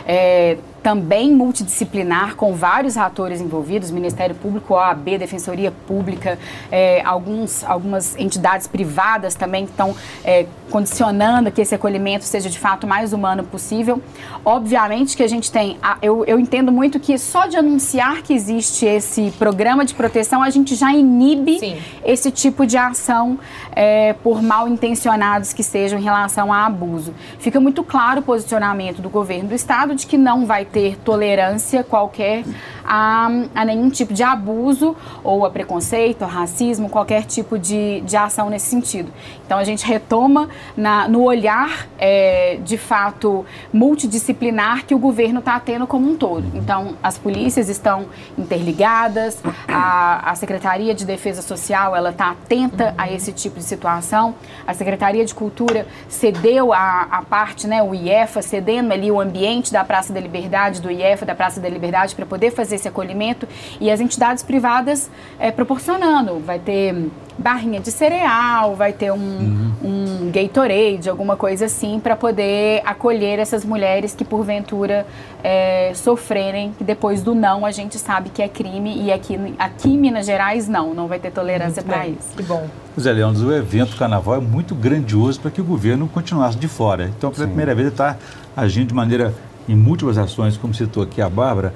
É, 0.08 0.58
também 0.86 1.34
multidisciplinar, 1.34 2.36
com 2.36 2.54
vários 2.54 2.96
atores 2.96 3.42
envolvidos, 3.42 3.90
Ministério 3.90 4.36
Público, 4.36 4.76
OAB, 4.76 5.18
Defensoria 5.18 5.72
Pública, 5.72 6.38
é, 6.72 7.02
alguns, 7.02 7.64
algumas 7.64 8.16
entidades 8.20 8.68
privadas 8.68 9.34
também 9.34 9.64
estão 9.64 9.96
é, 10.24 10.46
condicionando 10.70 11.52
que 11.52 11.60
esse 11.60 11.74
acolhimento 11.74 12.24
seja 12.24 12.52
de 12.52 12.60
fato 12.60 12.86
mais 12.86 13.14
humano 13.14 13.44
possível. 13.44 14.00
Obviamente 14.44 15.18
que 15.18 15.24
a 15.24 15.28
gente 15.28 15.52
tem, 15.52 15.76
eu, 16.04 16.24
eu 16.26 16.38
entendo 16.40 16.72
muito 16.72 17.00
que 17.00 17.18
só 17.18 17.48
de 17.48 17.58
anunciar 17.58 18.22
que 18.22 18.32
existe 18.32 18.86
esse 18.86 19.32
programa 19.40 19.86
de 19.86 19.96
proteção, 19.96 20.44
a 20.44 20.52
gente 20.52 20.76
já 20.76 20.94
inibe 20.94 21.58
Sim. 21.58 21.78
esse 22.04 22.30
tipo 22.30 22.64
de 22.64 22.78
ação 22.78 23.40
é, 23.76 24.14
por 24.14 24.40
mal 24.40 24.68
intencionados 24.68 25.52
que 25.52 25.64
sejam 25.64 25.98
em 25.98 26.04
relação 26.04 26.54
a 26.54 26.68
abuso. 26.68 27.12
Fica 27.40 27.60
muito 27.60 27.84
claro 27.84 28.20
o 28.20 28.24
posicionamento 28.24 29.02
do 29.02 29.10
governo 29.10 29.50
do 29.50 29.56
Estado 29.56 29.96
de 29.96 30.06
que 30.06 30.16
não 30.16 30.46
vai 30.46 30.64
ter 30.76 30.98
tolerância 30.98 31.86
qualquer 31.86 32.44
a, 32.84 33.30
a 33.56 33.64
nenhum 33.64 33.90
tipo 33.90 34.14
de 34.14 34.24
abuso 34.24 34.94
ou 35.24 35.46
a 35.46 35.50
preconceito, 35.50 36.24
a 36.24 36.28
racismo, 36.28 36.90
qualquer 36.90 37.24
tipo 37.24 37.58
de, 37.58 38.02
de 38.02 38.18
ação 38.18 38.50
nesse 38.50 38.66
sentido. 38.66 39.10
Então 39.46 39.58
a 39.58 39.64
gente 39.64 39.86
retoma 39.86 40.50
na, 40.76 41.08
no 41.08 41.24
olhar 41.24 41.88
é, 41.98 42.60
de 42.62 42.78
fato 42.78 43.46
multidisciplinar 43.72 44.86
que 44.86 44.94
o 44.94 45.00
governo 45.00 45.40
está 45.40 45.58
tendo 45.62 45.88
como 45.88 46.12
um 46.12 46.18
todo. 46.18 46.46
Então 46.54 46.98
as 47.02 47.18
polícias 47.18 47.70
estão 47.70 48.08
interligadas, 48.38 49.42
a, 49.70 50.30
a 50.30 50.36
Secretaria 50.36 50.94
de 50.94 51.06
Defesa 51.06 51.42
Social 51.42 51.96
ela 51.96 52.10
está 52.10 52.32
atenta 52.32 52.94
a 52.98 53.10
esse 53.10 53.32
tipo 53.32 53.60
de 53.60 53.64
situação, 53.64 54.36
a 54.68 54.74
Secretaria 54.74 55.24
de 55.24 55.34
Cultura 55.34 55.88
cedeu 56.10 56.74
a, 56.74 57.08
a 57.10 57.22
parte, 57.22 57.66
né, 57.66 57.82
o 57.82 57.96
IEFA 57.96 58.42
cedendo 58.42 58.92
ali 58.92 59.10
o 59.10 59.22
ambiente 59.22 59.72
da 59.72 59.86
Praça 59.86 60.12
da 60.12 60.20
Liberdade 60.20 60.65
Liberdade, 60.66 60.82
do 60.82 60.92
IEF, 60.92 61.26
da 61.26 61.36
Praça 61.36 61.60
da 61.60 61.70
Liberdade, 61.70 62.16
para 62.16 62.26
poder 62.26 62.52
fazer 62.52 62.76
esse 62.76 62.88
acolhimento 62.88 63.48
e 63.80 63.90
as 63.92 64.00
entidades 64.00 64.44
privadas 64.44 65.10
é, 65.40 65.52
proporcionando. 65.52 66.40
Vai 66.40 66.60
ter 66.60 67.10
barrinha 67.38 67.80
de 67.80 67.92
cereal, 67.92 68.76
vai 68.76 68.94
ter 68.94 69.12
um, 69.12 69.18
uhum. 69.18 69.74
um 69.84 70.32
Gatorade, 70.32 71.10
alguma 71.10 71.36
coisa 71.36 71.66
assim, 71.66 72.00
para 72.00 72.16
poder 72.16 72.82
acolher 72.86 73.40
essas 73.40 73.66
mulheres 73.66 74.16
que 74.16 74.24
porventura 74.24 75.06
é, 75.44 75.92
sofrerem, 75.94 76.72
que 76.78 76.84
depois 76.84 77.22
do 77.22 77.36
não 77.36 77.66
a 77.66 77.72
gente 77.72 78.00
sabe 78.00 78.30
que 78.30 78.42
é 78.42 78.48
crime 78.48 79.04
e 79.04 79.12
aqui, 79.12 79.38
aqui 79.60 79.90
em 79.90 79.98
Minas 79.98 80.26
Gerais 80.26 80.68
não, 80.68 80.94
não 80.94 81.08
vai 81.08 81.20
ter 81.20 81.32
tolerância 81.32 81.84
para 81.84 82.08
isso. 82.08 82.36
Que 82.36 82.44
bom. 82.44 82.68
Zé 82.98 83.12
Leandro, 83.12 83.48
o 83.48 83.54
evento 83.54 83.98
Carnaval 83.98 84.36
é 84.36 84.40
muito 84.40 84.74
grandioso 84.74 85.42
para 85.42 85.52
que 85.52 85.60
o 85.60 85.64
governo 85.66 86.08
continuasse 86.08 86.58
de 86.58 86.68
fora. 86.68 87.12
Então, 87.18 87.30
pela 87.30 87.44
Sim. 87.44 87.50
primeira 87.50 87.76
vez, 87.76 87.88
ele 87.88 87.94
está 87.94 88.18
agindo 88.56 88.88
de 88.88 88.94
maneira 88.94 89.34
em 89.68 89.76
múltiplas 89.76 90.18
ações, 90.18 90.58
como 90.58 90.74
citou 90.74 91.04
aqui 91.04 91.22
a 91.22 91.30
Bárbara, 91.30 91.74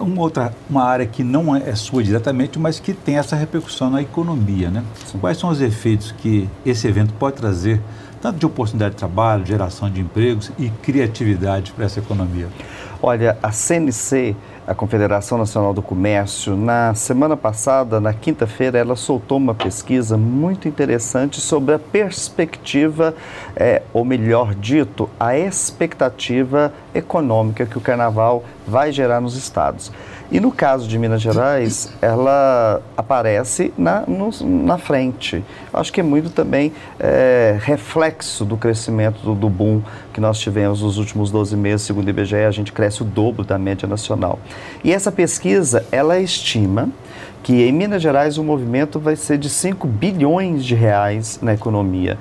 uma 0.00 0.22
outra 0.22 0.54
uma 0.70 0.84
área 0.84 1.04
que 1.04 1.22
não 1.22 1.54
é 1.54 1.74
sua 1.74 2.02
diretamente, 2.02 2.58
mas 2.58 2.80
que 2.80 2.94
tem 2.94 3.18
essa 3.18 3.36
repercussão 3.36 3.90
na 3.90 4.00
economia, 4.00 4.70
né? 4.70 4.82
Quais 5.20 5.36
são 5.36 5.50
os 5.50 5.60
efeitos 5.60 6.12
que 6.12 6.48
esse 6.64 6.86
evento 6.86 7.12
pode 7.14 7.36
trazer, 7.36 7.80
tanto 8.22 8.38
de 8.38 8.46
oportunidade 8.46 8.94
de 8.94 8.98
trabalho, 8.98 9.44
geração 9.44 9.90
de 9.90 10.00
empregos 10.00 10.50
e 10.58 10.70
criatividade 10.70 11.72
para 11.72 11.84
essa 11.84 12.00
economia? 12.00 12.48
Olha, 13.02 13.36
a 13.42 13.52
CNC 13.52 14.34
a 14.66 14.74
Confederação 14.74 15.38
Nacional 15.38 15.72
do 15.72 15.80
Comércio, 15.80 16.56
na 16.56 16.92
semana 16.92 17.36
passada, 17.36 18.00
na 18.00 18.12
quinta-feira, 18.12 18.76
ela 18.76 18.96
soltou 18.96 19.38
uma 19.38 19.54
pesquisa 19.54 20.16
muito 20.16 20.66
interessante 20.66 21.40
sobre 21.40 21.74
a 21.74 21.78
perspectiva, 21.78 23.14
é, 23.54 23.82
ou 23.92 24.04
melhor 24.04 24.56
dito, 24.56 25.08
a 25.20 25.38
expectativa 25.38 26.72
econômica 26.92 27.64
que 27.64 27.78
o 27.78 27.80
carnaval 27.80 28.42
vai 28.66 28.90
gerar 28.90 29.20
nos 29.20 29.36
estados. 29.36 29.92
E 30.30 30.40
no 30.40 30.50
caso 30.50 30.88
de 30.88 30.98
Minas 30.98 31.22
Gerais, 31.22 31.92
ela 32.02 32.82
aparece 32.96 33.72
na, 33.78 34.02
no, 34.06 34.30
na 34.44 34.76
frente. 34.76 35.44
Acho 35.72 35.92
que 35.92 36.00
é 36.00 36.02
muito 36.02 36.30
também 36.30 36.72
é, 36.98 37.56
reflexo 37.60 38.44
do 38.44 38.56
crescimento 38.56 39.20
do, 39.22 39.34
do, 39.34 39.48
boom 39.48 39.82
que 40.12 40.20
nós 40.20 40.38
tivemos 40.38 40.82
nos 40.82 40.98
últimos 40.98 41.30
12 41.30 41.56
meses, 41.56 41.86
segundo 41.86 42.06
o 42.06 42.10
IBGE, 42.10 42.36
a 42.36 42.50
gente 42.50 42.72
cresce 42.72 43.02
o 43.02 43.04
dobro 43.04 43.44
da 43.44 43.56
média 43.56 43.86
nacional. 43.86 44.38
E 44.82 44.92
essa 44.92 45.12
pesquisa, 45.12 45.86
ela 45.92 46.18
estima 46.18 46.88
que 47.42 47.62
em 47.62 47.70
Minas 47.70 48.02
Gerais 48.02 48.38
o 48.38 48.42
movimento 48.42 48.98
vai 48.98 49.14
ser 49.14 49.38
de 49.38 49.48
5 49.48 49.86
bilhões 49.86 50.64
de 50.64 50.74
reais 50.74 51.38
na 51.40 51.54
economia. 51.54 52.18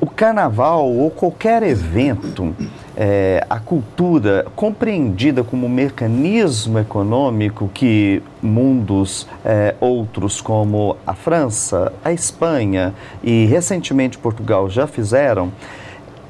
O 0.00 0.06
carnaval 0.06 0.88
ou 0.88 1.10
qualquer 1.10 1.62
evento 1.64 2.54
é, 2.96 3.44
a 3.50 3.58
cultura 3.58 4.46
compreendida 4.54 5.42
como 5.42 5.68
mecanismo 5.68 6.78
econômico 6.78 7.68
que 7.74 8.22
mundos 8.40 9.26
é, 9.44 9.74
outros 9.80 10.40
como 10.40 10.96
a 11.04 11.14
França, 11.14 11.92
a 12.04 12.12
Espanha 12.12 12.94
e 13.24 13.46
recentemente 13.46 14.18
Portugal 14.18 14.70
já 14.70 14.86
fizeram, 14.86 15.52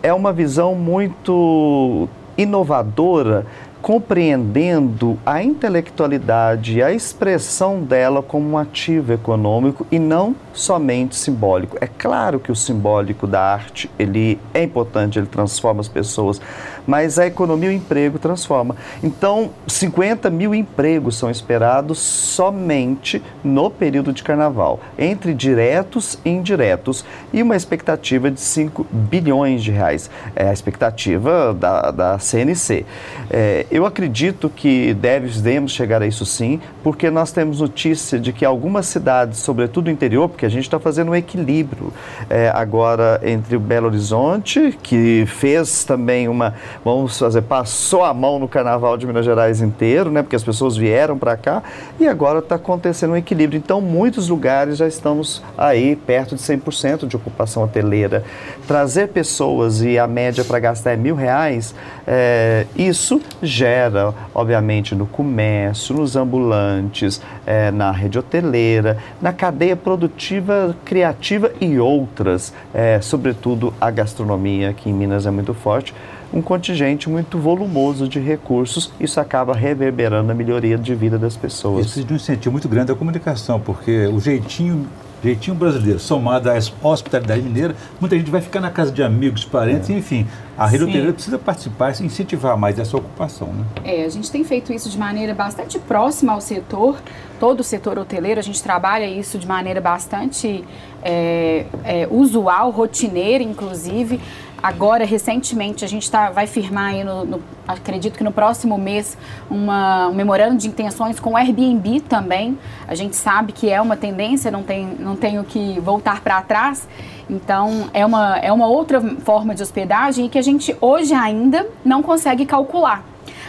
é 0.02 0.14
uma 0.14 0.32
visão 0.32 0.74
muito 0.74 2.08
inovadora 2.38 3.44
compreendendo 3.80 5.18
a 5.24 5.42
intelectualidade 5.42 6.78
e 6.78 6.82
a 6.82 6.92
expressão 6.92 7.80
dela 7.80 8.22
como 8.22 8.50
um 8.50 8.58
ativo 8.58 9.12
econômico 9.12 9.86
e 9.90 9.98
não 9.98 10.34
somente 10.52 11.14
simbólico. 11.14 11.78
É 11.80 11.86
claro 11.86 12.40
que 12.40 12.50
o 12.50 12.56
simbólico 12.56 13.26
da 13.26 13.40
arte 13.40 13.88
ele 13.98 14.38
é 14.52 14.62
importante, 14.62 15.18
ele 15.18 15.26
transforma 15.26 15.80
as 15.80 15.88
pessoas, 15.88 16.40
mas 16.86 17.18
a 17.18 17.26
economia 17.26 17.70
e 17.70 17.74
o 17.74 17.76
emprego 17.76 18.18
transforma. 18.18 18.74
Então, 19.02 19.50
50 19.66 20.28
mil 20.30 20.54
empregos 20.54 21.16
são 21.16 21.30
esperados 21.30 21.98
somente 21.98 23.22
no 23.44 23.70
período 23.70 24.12
de 24.12 24.22
carnaval, 24.22 24.80
entre 24.98 25.34
diretos 25.34 26.18
e 26.24 26.30
indiretos, 26.30 27.04
e 27.32 27.42
uma 27.42 27.56
expectativa 27.56 28.30
de 28.30 28.40
5 28.40 28.86
bilhões 28.90 29.62
de 29.62 29.70
reais. 29.70 30.10
É 30.34 30.48
a 30.48 30.52
expectativa 30.52 31.54
da, 31.54 31.90
da 31.90 32.18
CNC. 32.18 32.84
É, 33.30 33.66
eu 33.70 33.84
acredito 33.84 34.48
que 34.48 34.94
devemos 34.94 35.72
chegar 35.72 36.02
a 36.02 36.06
isso 36.06 36.24
sim, 36.24 36.60
porque 36.82 37.10
nós 37.10 37.32
temos 37.32 37.60
notícia 37.60 38.18
de 38.18 38.32
que 38.32 38.44
algumas 38.44 38.86
cidades, 38.86 39.38
sobretudo 39.38 39.88
o 39.88 39.90
interior, 39.90 40.28
porque 40.28 40.46
a 40.46 40.48
gente 40.48 40.64
está 40.64 40.78
fazendo 40.78 41.10
um 41.10 41.14
equilíbrio 41.14 41.92
é, 42.30 42.50
agora 42.54 43.20
entre 43.22 43.56
o 43.56 43.60
Belo 43.60 43.88
Horizonte, 43.88 44.78
que 44.82 45.24
fez 45.26 45.84
também 45.84 46.28
uma, 46.28 46.54
vamos 46.84 47.18
fazer, 47.18 47.42
passou 47.42 48.04
a 48.04 48.14
mão 48.14 48.38
no 48.38 48.48
Carnaval 48.48 48.96
de 48.96 49.06
Minas 49.06 49.24
Gerais 49.24 49.60
inteiro, 49.60 50.10
né, 50.10 50.22
porque 50.22 50.36
as 50.36 50.44
pessoas 50.44 50.76
vieram 50.76 51.18
para 51.18 51.36
cá, 51.36 51.62
e 52.00 52.06
agora 52.06 52.38
está 52.38 52.54
acontecendo 52.54 53.12
um 53.12 53.16
equilíbrio. 53.16 53.58
Então, 53.58 53.80
muitos 53.80 54.28
lugares 54.28 54.78
já 54.78 54.86
estamos 54.86 55.42
aí 55.56 55.94
perto 55.94 56.34
de 56.34 56.42
100% 56.42 57.06
de 57.06 57.16
ocupação 57.16 57.62
hoteleira. 57.62 58.24
Trazer 58.66 59.08
pessoas 59.08 59.82
e 59.82 59.98
a 59.98 60.06
média 60.06 60.44
para 60.44 60.58
gastar 60.58 60.92
é 60.92 60.96
mil 60.96 61.14
reais, 61.14 61.74
é, 62.06 62.66
isso 62.76 63.20
gera, 63.58 64.14
obviamente, 64.34 64.94
no 64.94 65.06
comércio, 65.06 65.96
nos 65.96 66.14
ambulantes, 66.14 67.20
é, 67.44 67.70
na 67.70 67.90
rede 67.90 68.18
hoteleira, 68.18 68.98
na 69.20 69.32
cadeia 69.32 69.74
produtiva, 69.74 70.76
criativa 70.84 71.50
e 71.60 71.78
outras, 71.78 72.54
é, 72.72 73.00
sobretudo 73.00 73.74
a 73.80 73.90
gastronomia, 73.90 74.72
que 74.72 74.88
em 74.88 74.92
Minas 74.92 75.26
é 75.26 75.30
muito 75.30 75.52
forte 75.52 75.92
um 76.32 76.42
contingente 76.42 77.08
muito 77.08 77.38
volumoso 77.38 78.06
de 78.06 78.20
recursos, 78.20 78.92
isso 79.00 79.18
acaba 79.18 79.54
reverberando 79.54 80.30
a 80.30 80.34
melhoria 80.34 80.76
de 80.76 80.94
vida 80.94 81.18
das 81.18 81.36
pessoas. 81.36 81.86
Isso 81.86 82.04
de 82.04 82.12
um 82.12 82.16
incentivo 82.16 82.52
muito 82.52 82.68
grande 82.68 82.88
da 82.88 82.94
comunicação, 82.94 83.58
porque 83.58 84.06
o 84.08 84.20
jeitinho 84.20 84.86
jeitinho 85.22 85.56
brasileiro, 85.56 85.98
somado 85.98 86.50
à 86.50 86.56
hospitalidade 86.82 87.42
mineira, 87.42 87.74
muita 88.00 88.16
gente 88.16 88.30
vai 88.30 88.40
ficar 88.40 88.60
na 88.60 88.70
casa 88.70 88.92
de 88.92 89.02
amigos, 89.02 89.44
parentes, 89.44 89.90
é. 89.90 89.92
enfim. 89.92 90.26
A 90.56 90.66
rede 90.66 90.84
hoteleira 90.84 91.12
precisa 91.12 91.38
participar 91.38 91.92
e 92.00 92.04
incentivar 92.04 92.56
mais 92.56 92.78
essa 92.78 92.96
ocupação, 92.96 93.48
né? 93.48 93.64
É, 93.84 94.04
a 94.04 94.08
gente 94.08 94.30
tem 94.30 94.42
feito 94.42 94.72
isso 94.72 94.90
de 94.90 94.98
maneira 94.98 95.32
bastante 95.32 95.78
próxima 95.78 96.32
ao 96.32 96.40
setor, 96.40 97.00
todo 97.38 97.60
o 97.60 97.64
setor 97.64 97.98
hoteleiro, 97.98 98.40
a 98.40 98.42
gente 98.42 98.60
trabalha 98.60 99.06
isso 99.06 99.38
de 99.38 99.46
maneira 99.46 99.80
bastante 99.80 100.64
é, 101.02 101.64
é, 101.84 102.08
usual, 102.10 102.70
rotineira, 102.70 103.42
inclusive. 103.42 104.20
Agora, 104.60 105.04
recentemente, 105.04 105.84
a 105.84 105.88
gente 105.88 106.10
tá, 106.10 106.30
vai 106.30 106.46
firmar 106.46 106.94
aí, 106.94 107.04
no, 107.04 107.24
no, 107.24 107.42
acredito 107.66 108.18
que 108.18 108.24
no 108.24 108.32
próximo 108.32 108.76
mês, 108.76 109.16
uma, 109.48 110.08
um 110.08 110.14
memorando 110.14 110.56
de 110.56 110.66
intenções 110.66 111.20
com 111.20 111.32
o 111.32 111.36
Airbnb 111.36 112.00
também. 112.00 112.58
A 112.88 112.94
gente 112.94 113.14
sabe 113.14 113.52
que 113.52 113.70
é 113.70 113.80
uma 113.80 113.96
tendência, 113.96 114.50
não, 114.50 114.64
tem, 114.64 114.84
não 114.98 115.14
tenho 115.14 115.44
que 115.44 115.78
voltar 115.78 116.20
para 116.20 116.42
trás. 116.42 116.88
Então, 117.30 117.88
é 117.94 118.04
uma, 118.04 118.38
é 118.38 118.52
uma 118.52 118.66
outra 118.66 119.00
forma 119.00 119.54
de 119.54 119.62
hospedagem 119.62 120.28
que 120.28 120.38
a 120.38 120.42
gente 120.42 120.76
hoje 120.80 121.14
ainda 121.14 121.64
não 121.84 122.02
consegue 122.02 122.44
calcular. 122.44 123.04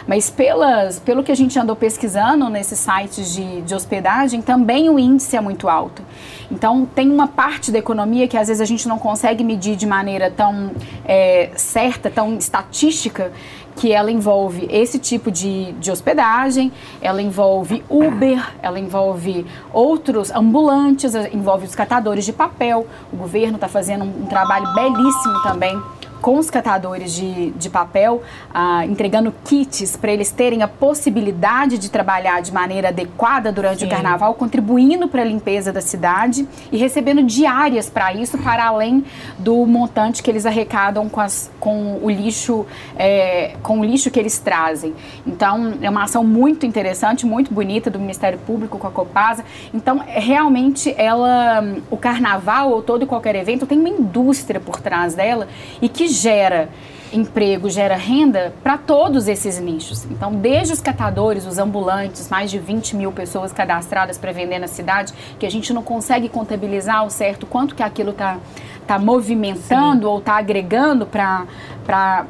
Mas 0.06 0.30
pelas, 0.30 0.98
pelo 0.98 1.22
que 1.22 1.32
a 1.32 1.34
gente 1.34 1.58
andou 1.58 1.76
pesquisando 1.76 2.48
nesses 2.48 2.78
sites 2.78 3.34
de, 3.34 3.62
de 3.62 3.74
hospedagem, 3.74 4.42
também 4.42 4.88
o 4.88 4.98
índice 4.98 5.36
é 5.36 5.40
muito 5.40 5.68
alto. 5.68 6.02
Então, 6.50 6.86
tem 6.94 7.10
uma 7.10 7.28
parte 7.28 7.70
da 7.70 7.78
economia 7.78 8.26
que 8.26 8.36
às 8.36 8.48
vezes 8.48 8.60
a 8.60 8.64
gente 8.64 8.88
não 8.88 8.98
consegue 8.98 9.44
medir 9.44 9.76
de 9.76 9.86
maneira 9.86 10.30
tão 10.30 10.72
é, 11.04 11.50
certa, 11.54 12.10
tão 12.10 12.36
estatística, 12.36 13.32
que 13.76 13.92
ela 13.92 14.10
envolve 14.10 14.68
esse 14.70 14.98
tipo 14.98 15.30
de, 15.30 15.72
de 15.72 15.90
hospedagem, 15.90 16.72
ela 17.00 17.22
envolve 17.22 17.82
Uber, 17.88 18.52
ela 18.60 18.78
envolve 18.78 19.46
outros 19.72 20.30
ambulantes, 20.30 21.14
envolve 21.32 21.66
os 21.66 21.74
catadores 21.74 22.24
de 22.24 22.32
papel. 22.32 22.86
O 23.12 23.16
governo 23.16 23.54
está 23.54 23.68
fazendo 23.68 24.04
um, 24.04 24.24
um 24.24 24.26
trabalho 24.26 24.66
belíssimo 24.74 25.42
também 25.42 25.80
com 26.20 26.38
os 26.38 26.50
catadores 26.50 27.12
de, 27.12 27.50
de 27.52 27.70
papel, 27.70 28.22
ah, 28.52 28.84
entregando 28.86 29.32
kits 29.44 29.96
para 29.96 30.12
eles 30.12 30.30
terem 30.30 30.62
a 30.62 30.68
possibilidade 30.68 31.78
de 31.78 31.90
trabalhar 31.90 32.40
de 32.42 32.52
maneira 32.52 32.88
adequada 32.88 33.50
durante 33.50 33.80
Sim. 33.80 33.86
o 33.86 33.88
carnaval, 33.88 34.34
contribuindo 34.34 35.08
para 35.08 35.22
a 35.22 35.24
limpeza 35.24 35.72
da 35.72 35.80
cidade 35.80 36.46
e 36.70 36.76
recebendo 36.76 37.22
diárias 37.22 37.88
para 37.88 38.12
isso, 38.12 38.38
para 38.38 38.66
além 38.66 39.04
do 39.38 39.66
montante 39.66 40.22
que 40.22 40.30
eles 40.30 40.46
arrecadam 40.46 41.08
com, 41.08 41.20
as, 41.20 41.50
com 41.58 41.98
o 42.02 42.10
lixo, 42.10 42.66
é, 42.96 43.56
com 43.62 43.80
o 43.80 43.84
lixo 43.84 44.10
que 44.10 44.18
eles 44.18 44.38
trazem. 44.38 44.94
Então, 45.26 45.74
é 45.80 45.88
uma 45.88 46.04
ação 46.04 46.24
muito 46.24 46.66
interessante, 46.66 47.24
muito 47.24 47.52
bonita 47.52 47.90
do 47.90 47.98
Ministério 47.98 48.38
Público 48.38 48.78
com 48.78 48.86
a 48.86 48.90
Copasa. 48.90 49.44
Então, 49.72 50.02
realmente, 50.06 50.94
ela, 50.96 51.64
o 51.90 51.96
carnaval 51.96 52.70
ou 52.70 52.82
todo 52.82 53.04
e 53.04 53.06
qualquer 53.06 53.34
evento 53.36 53.66
tem 53.66 53.78
uma 53.78 53.88
indústria 53.88 54.60
por 54.60 54.80
trás 54.80 55.14
dela 55.14 55.48
e 55.80 55.88
que 55.88 56.09
gera 56.10 56.68
emprego, 57.12 57.68
gera 57.68 57.96
renda 57.96 58.52
para 58.62 58.78
todos 58.78 59.26
esses 59.26 59.58
nichos. 59.58 60.04
Então, 60.04 60.32
desde 60.32 60.72
os 60.72 60.80
catadores, 60.80 61.46
os 61.46 61.58
ambulantes, 61.58 62.28
mais 62.28 62.50
de 62.50 62.58
20 62.58 62.96
mil 62.96 63.12
pessoas 63.12 63.52
cadastradas 63.52 64.16
para 64.16 64.32
vender 64.32 64.58
na 64.58 64.68
cidade, 64.68 65.12
que 65.38 65.44
a 65.44 65.50
gente 65.50 65.72
não 65.72 65.82
consegue 65.82 66.28
contabilizar 66.28 66.98
ao 66.98 67.10
certo 67.10 67.46
quanto 67.46 67.74
que 67.74 67.82
aquilo 67.82 68.10
está 68.10 68.38
tá 68.86 68.98
movimentando 68.98 70.02
Sim. 70.02 70.12
ou 70.12 70.18
está 70.18 70.36
agregando 70.36 71.06
para 71.06 71.46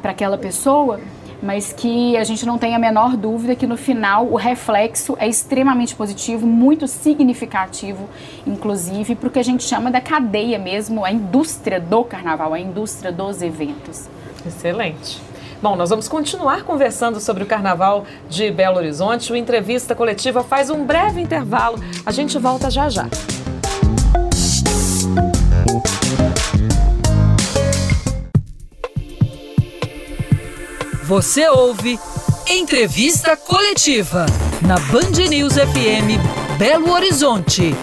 aquela 0.03 0.37
pessoa 0.37 0.99
mas 1.41 1.73
que 1.73 2.15
a 2.17 2.23
gente 2.23 2.45
não 2.45 2.57
tem 2.57 2.75
a 2.75 2.79
menor 2.79 3.17
dúvida 3.17 3.55
que 3.55 3.65
no 3.65 3.75
final 3.75 4.27
o 4.27 4.35
reflexo 4.35 5.15
é 5.19 5.27
extremamente 5.27 5.95
positivo, 5.95 6.45
muito 6.45 6.87
significativo, 6.87 8.09
inclusive, 8.45 9.15
para 9.15 9.27
o 9.27 9.31
que 9.31 9.39
a 9.39 9.43
gente 9.43 9.63
chama 9.63 9.89
da 9.89 9.99
cadeia 9.99 10.59
mesmo, 10.59 11.03
a 11.03 11.11
indústria 11.11 11.79
do 11.79 12.03
carnaval, 12.03 12.53
a 12.53 12.59
indústria 12.59 13.11
dos 13.11 13.41
eventos. 13.41 14.07
Excelente. 14.45 15.21
Bom, 15.61 15.75
nós 15.75 15.91
vamos 15.91 16.07
continuar 16.07 16.63
conversando 16.63 17.19
sobre 17.19 17.43
o 17.43 17.45
Carnaval 17.45 18.05
de 18.27 18.49
Belo 18.49 18.77
Horizonte. 18.77 19.31
O 19.31 19.35
Entrevista 19.35 19.93
Coletiva 19.93 20.43
faz 20.43 20.71
um 20.71 20.83
breve 20.83 21.21
intervalo. 21.21 21.77
A 22.03 22.11
gente 22.11 22.39
volta 22.39 22.71
já 22.71 22.89
já. 22.89 23.07
Você 31.11 31.45
ouve 31.49 31.99
Entrevista 32.49 33.35
Coletiva 33.35 34.25
na 34.65 34.75
Band 34.79 35.27
News 35.29 35.55
FM 35.55 36.57
Belo 36.57 36.89
Horizonte. 36.89 37.75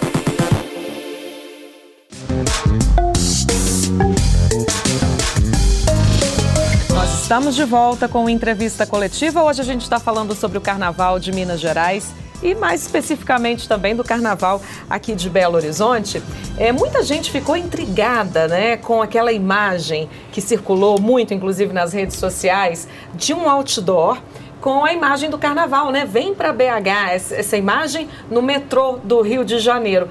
Nós 6.91 7.21
estamos 7.21 7.55
de 7.55 7.63
volta 7.65 8.07
com 8.07 8.27
entrevista 8.27 8.87
coletiva. 8.87 9.43
Hoje 9.43 9.61
a 9.61 9.63
gente 9.63 9.83
está 9.83 9.99
falando 9.99 10.33
sobre 10.33 10.57
o 10.57 10.61
Carnaval 10.61 11.19
de 11.19 11.31
Minas 11.31 11.59
Gerais 11.59 12.11
e 12.41 12.55
mais 12.55 12.81
especificamente 12.81 13.67
também 13.67 13.95
do 13.95 14.03
carnaval 14.03 14.61
aqui 14.89 15.15
de 15.15 15.29
Belo 15.29 15.55
Horizonte. 15.55 16.21
É, 16.57 16.71
muita 16.71 17.03
gente 17.03 17.31
ficou 17.31 17.55
intrigada 17.55 18.47
né, 18.47 18.77
com 18.77 19.01
aquela 19.01 19.31
imagem 19.31 20.09
que 20.31 20.41
circulou 20.41 20.99
muito, 20.99 21.33
inclusive 21.33 21.73
nas 21.73 21.93
redes 21.93 22.17
sociais, 22.17 22.87
de 23.13 23.33
um 23.33 23.49
outdoor 23.49 24.17
com 24.61 24.83
a 24.83 24.93
imagem 24.93 25.29
do 25.29 25.37
carnaval, 25.37 25.91
né? 25.91 26.05
Vem 26.05 26.33
para 26.33 26.51
BH 26.51 27.31
essa 27.31 27.55
imagem 27.55 28.09
no 28.29 28.41
metrô 28.41 28.99
do 29.03 29.21
Rio 29.21 29.45
de 29.45 29.57
Janeiro 29.57 30.09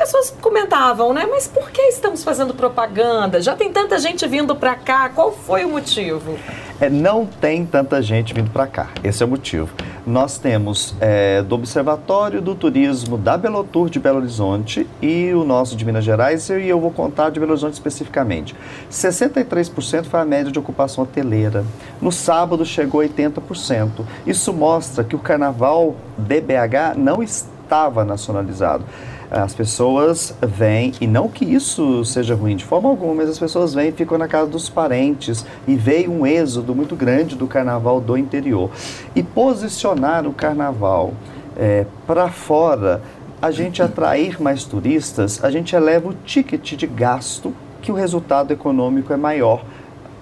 pessoas 0.00 0.34
comentavam, 0.40 1.12
né? 1.12 1.26
Mas 1.30 1.46
por 1.46 1.70
que 1.70 1.82
estamos 1.82 2.24
fazendo 2.24 2.54
propaganda? 2.54 3.42
Já 3.42 3.54
tem 3.54 3.70
tanta 3.70 3.98
gente 3.98 4.26
vindo 4.26 4.56
para 4.56 4.74
cá. 4.74 5.10
Qual 5.10 5.30
foi 5.30 5.62
o 5.62 5.68
motivo? 5.68 6.38
É, 6.80 6.88
não 6.88 7.26
tem 7.26 7.66
tanta 7.66 8.00
gente 8.00 8.32
vindo 8.32 8.50
para 8.50 8.66
cá. 8.66 8.88
Esse 9.04 9.22
é 9.22 9.26
o 9.26 9.28
motivo. 9.28 9.68
Nós 10.06 10.38
temos 10.38 10.94
é, 11.00 11.42
do 11.42 11.54
Observatório 11.54 12.40
do 12.40 12.54
Turismo 12.54 13.18
da 13.18 13.36
Belotur 13.36 13.90
de 13.90 14.00
Belo 14.00 14.20
Horizonte 14.20 14.88
e 15.02 15.34
o 15.34 15.44
nosso 15.44 15.76
de 15.76 15.84
Minas 15.84 16.02
Gerais, 16.02 16.48
e 16.48 16.66
eu 16.66 16.80
vou 16.80 16.90
contar 16.90 17.28
de 17.28 17.38
Belo 17.38 17.52
Horizonte 17.52 17.74
especificamente. 17.74 18.56
63% 18.90 20.04
foi 20.06 20.20
a 20.20 20.24
média 20.24 20.50
de 20.50 20.58
ocupação 20.58 21.04
hoteleira. 21.04 21.62
No 22.00 22.10
sábado 22.10 22.64
chegou 22.64 23.02
80%. 23.02 24.02
Isso 24.26 24.50
mostra 24.54 25.04
que 25.04 25.14
o 25.14 25.18
carnaval 25.18 25.94
DBH 26.16 26.96
não 26.96 27.22
estava 27.22 28.02
nacionalizado 28.02 28.86
as 29.30 29.54
pessoas 29.54 30.34
vêm, 30.42 30.92
e 31.00 31.06
não 31.06 31.28
que 31.28 31.44
isso 31.44 32.04
seja 32.04 32.34
ruim 32.34 32.56
de 32.56 32.64
forma 32.64 32.88
alguma, 32.88 33.14
mas 33.14 33.30
as 33.30 33.38
pessoas 33.38 33.72
vêm 33.72 33.90
e 33.90 33.92
ficam 33.92 34.18
na 34.18 34.26
casa 34.26 34.50
dos 34.50 34.68
parentes 34.68 35.46
e 35.68 35.76
veio 35.76 36.10
um 36.10 36.26
êxodo 36.26 36.74
muito 36.74 36.96
grande 36.96 37.36
do 37.36 37.46
carnaval 37.46 38.00
do 38.00 38.16
interior. 38.16 38.70
E 39.14 39.22
posicionar 39.22 40.26
o 40.26 40.32
carnaval 40.32 41.12
é, 41.56 41.86
para 42.06 42.28
fora, 42.28 43.00
a 43.40 43.52
gente 43.52 43.80
atrair 43.82 44.42
mais 44.42 44.64
turistas, 44.64 45.42
a 45.44 45.50
gente 45.50 45.76
eleva 45.76 46.08
o 46.08 46.14
ticket 46.24 46.74
de 46.74 46.86
gasto 46.86 47.54
que 47.80 47.92
o 47.92 47.94
resultado 47.94 48.52
econômico 48.52 49.12
é 49.12 49.16
maior 49.16 49.62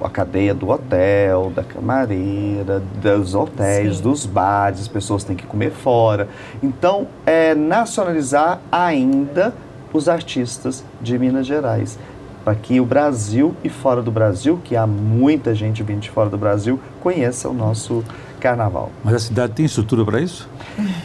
a 0.04 0.10
cadeia 0.10 0.54
do 0.54 0.68
hotel, 0.68 1.52
da 1.54 1.62
camareira, 1.62 2.82
dos 3.02 3.34
hotéis, 3.34 3.96
Sim. 3.96 4.02
dos 4.02 4.26
bares, 4.26 4.80
as 4.80 4.88
pessoas 4.88 5.24
têm 5.24 5.34
que 5.34 5.46
comer 5.46 5.70
fora. 5.70 6.28
Então, 6.62 7.08
é 7.26 7.54
nacionalizar 7.54 8.60
ainda 8.70 9.54
os 9.92 10.08
artistas 10.08 10.84
de 11.00 11.18
Minas 11.18 11.46
Gerais. 11.46 11.98
Para 12.44 12.54
que 12.54 12.80
o 12.80 12.84
Brasil 12.84 13.54
e 13.62 13.68
fora 13.68 14.00
do 14.00 14.10
Brasil, 14.10 14.58
que 14.62 14.76
há 14.76 14.86
muita 14.86 15.54
gente 15.54 15.82
vindo 15.82 16.00
de 16.00 16.10
fora 16.10 16.30
do 16.30 16.38
Brasil, 16.38 16.80
conheça 17.00 17.48
o 17.48 17.52
nosso 17.52 18.04
carnaval. 18.38 18.90
Mas 19.04 19.14
a 19.14 19.18
cidade 19.18 19.52
tem 19.52 19.66
estrutura 19.66 20.04
para 20.04 20.20
isso? 20.20 20.48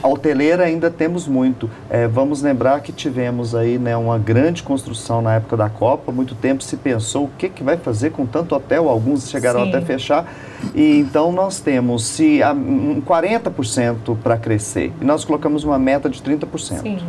A 0.02 0.08
hoteleira 0.08 0.64
ainda 0.64 0.90
temos 0.90 1.28
muito. 1.28 1.70
É, 1.90 2.08
vamos 2.08 2.42
lembrar 2.42 2.82
que 2.82 2.92
tivemos 2.92 3.56
aí 3.56 3.78
né, 3.78 3.96
uma 3.98 4.18
grande 4.18 4.64
construção 4.64 5.22
na 5.22 5.36
época 5.36 5.58
da 5.58 5.70
Copa. 5.70 6.12
Muito 6.12 6.36
tempo 6.36 6.64
se 6.64 6.78
pensou 6.78 7.26
o 7.26 7.30
que, 7.38 7.50
que 7.50 7.64
vai 7.64 7.78
fazer 7.78 8.12
com 8.12 8.26
tanto 8.26 8.56
hotel. 8.56 8.90
Alguns 8.90 9.30
chegaram 9.30 9.64
Sim. 9.64 9.70
até 9.70 9.82
fechar. 9.82 10.32
E 10.74 11.00
então 11.00 11.32
nós 11.32 11.60
temos 11.60 12.06
se, 12.06 12.42
um 12.44 13.02
40% 13.02 14.16
para 14.24 14.38
crescer. 14.38 14.92
E 15.02 15.06
nós 15.06 15.26
colocamos 15.26 15.64
uma 15.64 15.80
meta 15.80 16.10
de 16.10 16.22
30%. 16.22 16.82
Sim. 16.82 17.00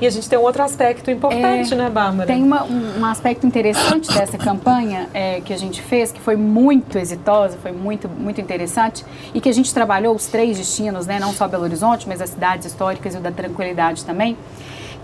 E 0.00 0.06
a 0.06 0.10
gente 0.10 0.28
tem 0.28 0.38
um 0.38 0.42
outro 0.42 0.62
aspecto 0.62 1.10
importante, 1.10 1.72
é, 1.72 1.76
né, 1.76 1.88
Bárbara? 1.88 2.26
Tem 2.26 2.42
uma, 2.42 2.64
um, 2.64 3.00
um, 3.00 3.04
aspecto 3.06 3.46
interessante 3.46 4.12
dessa 4.12 4.36
campanha 4.36 5.08
é, 5.14 5.40
que 5.40 5.52
a 5.52 5.56
gente 5.56 5.80
fez, 5.80 6.10
que 6.10 6.20
foi 6.20 6.36
muito 6.36 6.98
exitosa, 6.98 7.56
foi 7.62 7.72
muito, 7.72 8.08
muito 8.08 8.40
interessante, 8.40 9.04
e 9.32 9.40
que 9.40 9.48
a 9.48 9.52
gente 9.52 9.72
trabalhou 9.72 10.14
os 10.14 10.26
três 10.26 10.58
destinos, 10.58 11.06
né, 11.06 11.20
não 11.20 11.32
só 11.32 11.46
Belo 11.46 11.62
Horizonte, 11.62 12.08
mas 12.08 12.20
as 12.20 12.30
cidades 12.30 12.66
históricas 12.66 13.14
e 13.14 13.18
o 13.18 13.20
da 13.20 13.30
tranquilidade 13.30 14.04
também, 14.04 14.36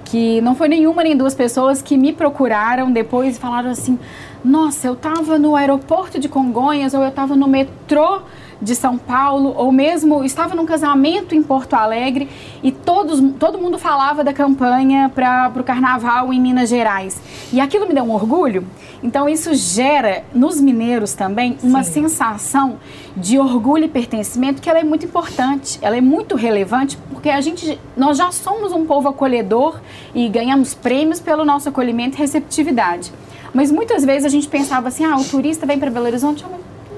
que 0.04 0.40
não 0.40 0.56
foi 0.56 0.68
nenhuma 0.68 1.04
nem 1.04 1.16
duas 1.16 1.34
pessoas 1.34 1.80
que 1.80 1.96
me 1.96 2.12
procuraram 2.12 2.90
depois 2.90 3.36
e 3.36 3.38
falaram 3.38 3.70
assim, 3.70 3.96
nossa, 4.44 4.88
eu 4.88 4.94
estava 4.94 5.38
no 5.38 5.54
aeroporto 5.54 6.18
de 6.18 6.28
Congonhas 6.28 6.94
ou 6.94 7.02
eu 7.02 7.10
estava 7.10 7.36
no 7.36 7.46
metrô 7.46 8.22
de 8.60 8.74
São 8.74 8.98
Paulo, 8.98 9.54
ou 9.56 9.72
mesmo 9.72 10.22
estava 10.24 10.54
num 10.54 10.66
casamento 10.66 11.34
em 11.34 11.42
Porto 11.42 11.74
Alegre 11.74 12.28
e 12.62 12.70
todos, 12.70 13.20
todo 13.38 13.58
mundo 13.58 13.78
falava 13.78 14.22
da 14.22 14.32
campanha 14.32 15.10
para 15.14 15.52
o 15.56 15.64
carnaval 15.64 16.32
em 16.32 16.40
Minas 16.40 16.68
Gerais. 16.68 17.20
E 17.52 17.60
aquilo 17.60 17.86
me 17.86 17.94
deu 17.94 18.04
um 18.04 18.12
orgulho. 18.12 18.66
Então 19.02 19.28
isso 19.28 19.54
gera 19.54 20.24
nos 20.34 20.60
mineiros 20.60 21.14
também 21.14 21.56
uma 21.62 21.82
Sim. 21.82 22.02
sensação 22.02 22.78
de 23.16 23.38
orgulho 23.38 23.84
e 23.84 23.88
pertencimento 23.88 24.60
que 24.60 24.68
ela 24.68 24.78
é 24.78 24.84
muito 24.84 25.06
importante, 25.06 25.78
ela 25.80 25.96
é 25.96 26.00
muito 26.00 26.36
relevante 26.36 26.98
porque 27.10 27.30
a 27.30 27.40
gente 27.40 27.80
nós 27.96 28.18
já 28.18 28.30
somos 28.30 28.72
um 28.72 28.84
povo 28.84 29.08
acolhedor 29.08 29.80
e 30.14 30.28
ganhamos 30.28 30.74
prêmios 30.74 31.18
pelo 31.18 31.44
nosso 31.44 31.68
acolhimento 31.68 32.16
e 32.16 32.18
receptividade. 32.18 33.12
Mas 33.52 33.70
muitas 33.70 34.04
vezes 34.04 34.26
a 34.26 34.28
gente 34.28 34.48
pensava 34.48 34.88
assim: 34.88 35.04
"Ah, 35.04 35.16
o 35.16 35.24
turista 35.24 35.66
vem 35.66 35.78
para 35.78 35.90
Belo 35.90 36.06
Horizonte, 36.06 36.44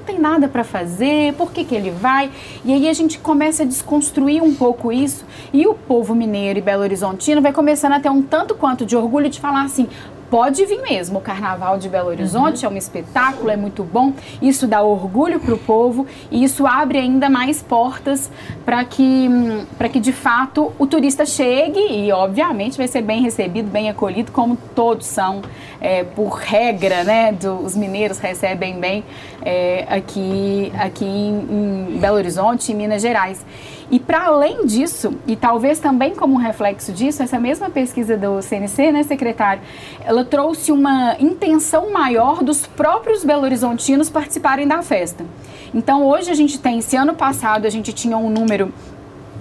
tem 0.02 0.18
nada 0.18 0.48
para 0.48 0.64
fazer, 0.64 1.34
por 1.34 1.52
que, 1.52 1.64
que 1.64 1.74
ele 1.74 1.90
vai? 1.90 2.30
E 2.64 2.72
aí 2.72 2.88
a 2.88 2.92
gente 2.92 3.18
começa 3.18 3.62
a 3.62 3.66
desconstruir 3.66 4.42
um 4.42 4.54
pouco 4.54 4.92
isso 4.92 5.24
e 5.52 5.66
o 5.66 5.74
povo 5.74 6.14
mineiro 6.14 6.58
e 6.58 6.62
Belo 6.62 6.82
Horizontino 6.82 7.40
vai 7.40 7.52
começando 7.52 7.92
a 7.92 8.00
ter 8.00 8.10
um 8.10 8.22
tanto 8.22 8.54
quanto 8.54 8.84
de 8.84 8.96
orgulho 8.96 9.28
de 9.28 9.40
falar 9.40 9.62
assim: 9.64 9.88
pode 10.32 10.64
vir 10.64 10.80
mesmo. 10.80 11.18
O 11.18 11.20
Carnaval 11.20 11.76
de 11.76 11.90
Belo 11.90 12.08
Horizonte 12.08 12.64
uhum. 12.64 12.72
é 12.72 12.74
um 12.74 12.78
espetáculo, 12.78 13.50
é 13.50 13.56
muito 13.56 13.84
bom. 13.84 14.14
Isso 14.40 14.66
dá 14.66 14.82
orgulho 14.82 15.38
para 15.38 15.52
o 15.52 15.58
povo 15.58 16.06
e 16.30 16.42
isso 16.42 16.66
abre 16.66 16.98
ainda 16.98 17.28
mais 17.28 17.62
portas 17.62 18.30
para 18.64 18.82
que, 18.82 19.28
para 19.76 19.90
que 19.90 20.00
de 20.00 20.10
fato 20.10 20.72
o 20.78 20.86
turista 20.86 21.26
chegue 21.26 21.80
e, 21.80 22.10
obviamente, 22.10 22.78
vai 22.78 22.88
ser 22.88 23.02
bem 23.02 23.20
recebido, 23.20 23.70
bem 23.70 23.90
acolhido, 23.90 24.32
como 24.32 24.56
todos 24.74 25.06
são, 25.06 25.42
é, 25.78 26.02
por 26.02 26.30
regra, 26.38 27.04
né? 27.04 27.32
Do, 27.32 27.56
os 27.56 27.76
mineiros 27.76 28.16
recebem 28.16 28.80
bem 28.80 29.04
é, 29.44 29.84
aqui, 29.86 30.72
aqui 30.78 31.04
em, 31.04 31.92
em 31.94 31.98
Belo 31.98 32.16
Horizonte 32.16 32.72
e 32.72 32.74
Minas 32.74 33.02
Gerais. 33.02 33.44
E 33.92 34.00
para 34.00 34.24
além 34.24 34.64
disso, 34.64 35.12
e 35.26 35.36
talvez 35.36 35.78
também 35.78 36.14
como 36.14 36.38
reflexo 36.38 36.92
disso, 36.92 37.22
essa 37.22 37.38
mesma 37.38 37.68
pesquisa 37.68 38.16
do 38.16 38.40
CNC, 38.40 38.90
né, 38.90 39.02
secretário, 39.02 39.60
ela 40.02 40.24
trouxe 40.24 40.72
uma 40.72 41.14
intenção 41.20 41.92
maior 41.92 42.42
dos 42.42 42.66
próprios 42.66 43.22
belo-horizontinos 43.22 44.08
participarem 44.08 44.66
da 44.66 44.80
festa. 44.80 45.26
Então 45.74 46.06
hoje 46.06 46.30
a 46.30 46.34
gente 46.34 46.58
tem, 46.58 46.78
esse 46.78 46.96
ano 46.96 47.12
passado 47.12 47.66
a 47.66 47.70
gente 47.70 47.92
tinha 47.92 48.16
um 48.16 48.30
número 48.30 48.72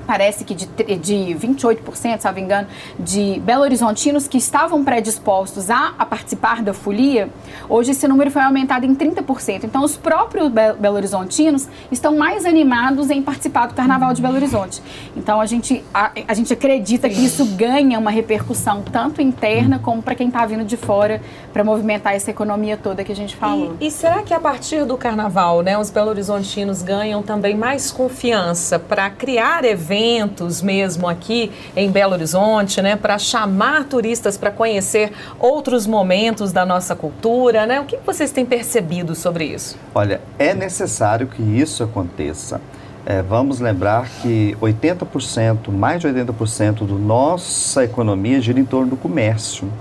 parece 0.05 0.43
que 0.43 0.53
de, 0.53 0.65
de 0.65 1.35
28%, 1.35 2.19
se 2.19 2.25
não 2.25 2.33
me 2.33 2.41
engano, 2.41 2.67
de 2.99 3.39
belo-horizontinos 3.43 4.27
que 4.27 4.37
estavam 4.37 4.83
predispostos 4.83 5.69
a, 5.69 5.93
a, 5.97 6.05
participar 6.05 6.61
da 6.61 6.73
folia, 6.73 7.29
hoje 7.69 7.91
esse 7.91 8.07
número 8.07 8.31
foi 8.31 8.41
aumentado 8.41 8.85
em 8.85 8.95
30%. 8.95 9.63
Então, 9.63 9.83
os 9.83 9.95
próprios 9.95 10.51
belo-horizontinos 10.79 11.67
estão 11.91 12.17
mais 12.17 12.45
animados 12.45 13.09
em 13.09 13.21
participar 13.21 13.67
do 13.67 13.73
Carnaval 13.73 14.13
de 14.13 14.21
Belo 14.21 14.35
Horizonte. 14.35 14.81
Então, 15.15 15.39
a 15.39 15.45
gente, 15.45 15.83
a, 15.93 16.11
a 16.27 16.33
gente 16.33 16.51
acredita 16.51 17.09
que 17.09 17.23
isso 17.23 17.45
ganha 17.45 17.97
uma 17.97 18.11
repercussão 18.11 18.81
tanto 18.81 19.21
interna 19.21 19.79
como 19.79 20.01
para 20.01 20.15
quem 20.15 20.27
está 20.27 20.45
vindo 20.45 20.63
de 20.63 20.77
fora 20.77 21.21
para 21.53 21.63
movimentar 21.63 22.13
essa 22.15 22.31
economia 22.31 22.77
toda 22.77 23.03
que 23.03 23.11
a 23.11 23.15
gente 23.15 23.35
falou. 23.35 23.75
E, 23.79 23.87
e 23.87 23.91
será 23.91 24.23
que 24.23 24.33
a 24.33 24.39
partir 24.39 24.85
do 24.85 24.97
Carnaval, 24.97 25.61
né, 25.61 25.77
os 25.77 25.89
belo-horizontinos 25.89 26.81
ganham 26.81 27.21
também 27.21 27.55
mais 27.55 27.91
confiança 27.91 28.79
para 28.79 29.09
criar 29.09 29.63
eventos 29.63 29.90
eventos 29.91 30.61
mesmo 30.61 31.07
aqui 31.07 31.51
em 31.75 31.91
Belo 31.91 32.13
Horizonte, 32.13 32.81
né, 32.81 32.95
para 32.95 33.19
chamar 33.19 33.85
turistas 33.85 34.37
para 34.37 34.49
conhecer 34.49 35.11
outros 35.37 35.85
momentos 35.85 36.53
da 36.53 36.65
nossa 36.65 36.95
cultura, 36.95 37.65
né? 37.65 37.81
O 37.81 37.85
que 37.85 37.97
vocês 38.05 38.31
têm 38.31 38.45
percebido 38.45 39.13
sobre 39.13 39.45
isso? 39.45 39.77
Olha, 39.93 40.21
é 40.39 40.53
necessário 40.53 41.27
que 41.27 41.41
isso 41.41 41.83
aconteça. 41.83 42.61
É, 43.05 43.21
vamos 43.21 43.59
lembrar 43.59 44.07
que 44.21 44.55
80%, 44.61 45.69
mais 45.71 45.99
de 45.99 46.07
80% 46.07 46.87
da 46.87 46.93
nossa 46.93 47.83
economia 47.83 48.39
gira 48.39 48.59
em 48.59 48.65
torno 48.65 48.91
do 48.91 48.95
comércio. 48.95 49.71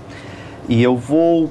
E 0.67 0.81
eu 0.81 0.97
vou 0.97 1.49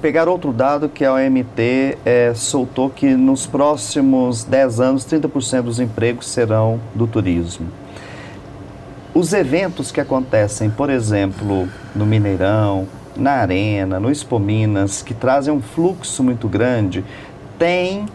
pegar 0.00 0.28
outro 0.28 0.52
dado 0.52 0.88
que 0.88 1.04
a 1.04 1.12
OMT 1.12 1.98
é, 2.04 2.32
soltou 2.34 2.88
que 2.88 3.14
nos 3.14 3.46
próximos 3.46 4.44
10 4.44 4.80
anos 4.80 5.04
30% 5.04 5.62
dos 5.62 5.78
empregos 5.80 6.26
serão 6.28 6.80
do 6.94 7.06
turismo. 7.06 7.81
Os 9.14 9.34
eventos 9.34 9.92
que 9.92 10.00
acontecem, 10.00 10.70
por 10.70 10.88
exemplo, 10.88 11.68
no 11.94 12.06
Mineirão, 12.06 12.88
na 13.14 13.32
Arena, 13.32 14.00
no 14.00 14.10
Expo 14.10 14.38
Minas, 14.38 15.02
que 15.02 15.12
trazem 15.12 15.52
um 15.52 15.60
fluxo 15.60 16.24
muito 16.24 16.48
grande, 16.48 17.04
têm 17.58 18.06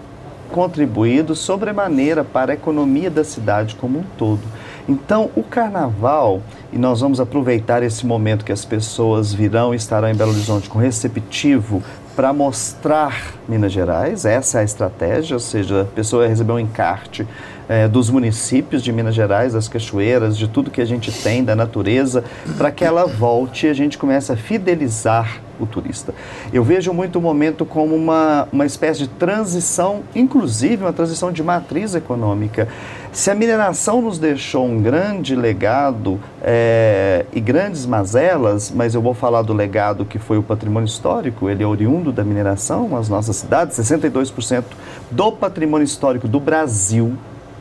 contribuído 0.51 1.35
sobremaneira 1.35 2.23
para 2.23 2.51
a 2.51 2.55
economia 2.55 3.11
da 3.11 3.23
cidade 3.23 3.75
como 3.75 3.99
um 3.99 4.03
todo. 4.17 4.41
Então, 4.89 5.29
o 5.35 5.43
carnaval, 5.43 6.41
e 6.73 6.79
nós 6.79 7.01
vamos 7.01 7.19
aproveitar 7.19 7.83
esse 7.83 8.03
momento 8.03 8.43
que 8.43 8.51
as 8.51 8.65
pessoas 8.65 9.31
virão 9.31 9.75
e 9.75 9.77
estarão 9.77 10.09
em 10.09 10.15
Belo 10.15 10.31
Horizonte 10.31 10.67
com 10.67 10.79
receptivo 10.79 11.83
para 12.15 12.33
mostrar 12.33 13.35
Minas 13.47 13.71
Gerais, 13.71 14.25
essa 14.25 14.57
é 14.57 14.61
a 14.61 14.63
estratégia, 14.63 15.35
ou 15.35 15.39
seja, 15.39 15.83
a 15.83 15.85
pessoa 15.85 16.25
recebeu 16.25 16.55
um 16.55 16.59
encarte 16.59 17.27
é, 17.69 17.87
dos 17.87 18.09
municípios 18.09 18.81
de 18.81 18.91
Minas 18.91 19.15
Gerais, 19.15 19.53
das 19.53 19.67
cachoeiras, 19.67 20.37
de 20.37 20.47
tudo 20.47 20.71
que 20.71 20.81
a 20.81 20.85
gente 20.85 21.11
tem, 21.11 21.43
da 21.43 21.55
natureza, 21.55 22.23
para 22.57 22.71
que 22.71 22.83
ela 22.83 23.05
volte 23.05 23.67
e 23.67 23.69
a 23.69 23.73
gente 23.73 23.97
comece 23.97 24.31
a 24.31 24.37
fidelizar 24.37 25.41
o 25.59 25.65
turista. 25.65 26.13
Eu 26.53 26.63
vejo 26.63 26.93
muito 26.93 27.17
o 27.17 27.21
momento 27.21 27.65
como 27.65 27.95
uma, 27.95 28.47
uma 28.51 28.65
espécie 28.65 28.99
de 28.99 29.07
transição, 29.07 30.03
inclusive 30.15 30.83
uma 30.83 30.93
transição 30.93 31.31
de 31.31 31.41
matriz 31.41 31.95
econômica. 31.95 32.67
Se 33.11 33.31
a 33.31 33.35
mineração 33.35 34.01
nos 34.01 34.19
deixou 34.19 34.65
um 34.65 34.79
grande 34.79 35.35
legado 35.35 36.19
é, 36.43 37.25
e 37.33 37.39
grandes 37.39 37.85
mazelas, 37.85 38.71
mas 38.73 38.93
eu 38.93 39.01
vou 39.01 39.15
falar 39.15 39.41
do 39.41 39.53
legado 39.53 40.05
que 40.05 40.19
foi 40.19 40.37
o 40.37 40.43
patrimônio 40.43 40.85
histórico, 40.85 41.49
ele 41.49 41.63
é 41.63 41.67
oriundo 41.67 42.11
da 42.11 42.23
mineração, 42.23 42.95
as 42.95 43.09
nossas 43.09 43.35
cidades, 43.37 43.77
62% 43.79 44.63
do 45.09 45.31
patrimônio 45.31 45.85
histórico 45.85 46.27
do 46.27 46.39
Brasil 46.39 47.17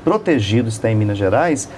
protegido 0.07 0.69
está 0.69 0.89
em 0.89 0.95
Minas 0.95 1.19
Gerais, 1.19 1.69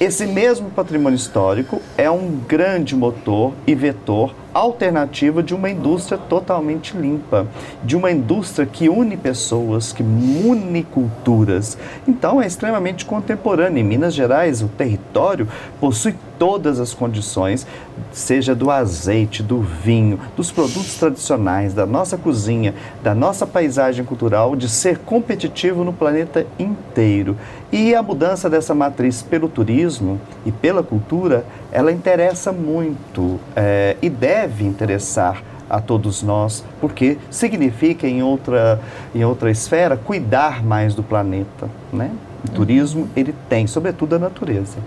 esse 0.00 0.26
mesmo 0.26 0.70
patrimônio 0.70 1.14
histórico 1.14 1.80
é 1.96 2.10
um 2.10 2.32
grande 2.48 2.96
motor 2.96 3.52
e 3.64 3.76
vetor 3.76 4.34
alternativa 4.52 5.40
de 5.40 5.54
uma 5.54 5.70
indústria 5.70 6.18
totalmente 6.18 6.96
limpa, 6.96 7.46
de 7.84 7.94
uma 7.94 8.10
indústria 8.10 8.66
que 8.66 8.88
une 8.88 9.16
pessoas, 9.16 9.92
que 9.92 10.02
une 10.02 10.82
culturas. 10.82 11.78
Então 12.08 12.42
é 12.42 12.46
extremamente 12.48 13.04
contemporâneo. 13.04 13.78
Em 13.78 13.84
Minas 13.84 14.14
Gerais, 14.14 14.62
o 14.62 14.68
território 14.68 15.46
possui 15.78 16.16
todas 16.38 16.80
as 16.80 16.94
condições, 16.94 17.66
seja 18.12 18.54
do 18.54 18.70
azeite, 18.70 19.42
do 19.42 19.60
vinho, 19.60 20.18
dos 20.36 20.50
produtos 20.50 20.94
tradicionais, 20.94 21.74
da 21.74 21.86
nossa 21.86 22.16
cozinha, 22.16 22.74
da 23.02 23.14
nossa 23.14 23.46
paisagem 23.46 24.04
cultural, 24.04 24.54
de 24.54 24.68
ser 24.68 24.98
competitivo 24.98 25.84
no 25.84 25.92
planeta 25.92 26.46
inteiro. 26.58 27.36
E 27.72 27.94
a 27.94 28.02
mudança 28.02 28.48
dessa 28.48 28.74
matriz 28.74 29.22
pelo 29.22 29.48
turismo 29.48 30.20
e 30.44 30.52
pela 30.52 30.82
cultura, 30.82 31.44
ela 31.72 31.92
interessa 31.92 32.52
muito 32.52 33.40
é, 33.54 33.96
e 34.00 34.08
deve 34.08 34.64
interessar 34.64 35.42
a 35.68 35.80
todos 35.80 36.22
nós, 36.22 36.64
porque 36.80 37.18
significa 37.30 38.06
em 38.06 38.22
outra, 38.22 38.80
em 39.14 39.24
outra 39.24 39.50
esfera 39.50 39.96
cuidar 39.96 40.64
mais 40.64 40.94
do 40.94 41.02
planeta, 41.02 41.68
né? 41.92 42.10
O 42.44 42.50
turismo 42.50 43.08
ele 43.16 43.34
tem, 43.48 43.66
sobretudo 43.66 44.14
a 44.14 44.18
natureza. 44.18 44.78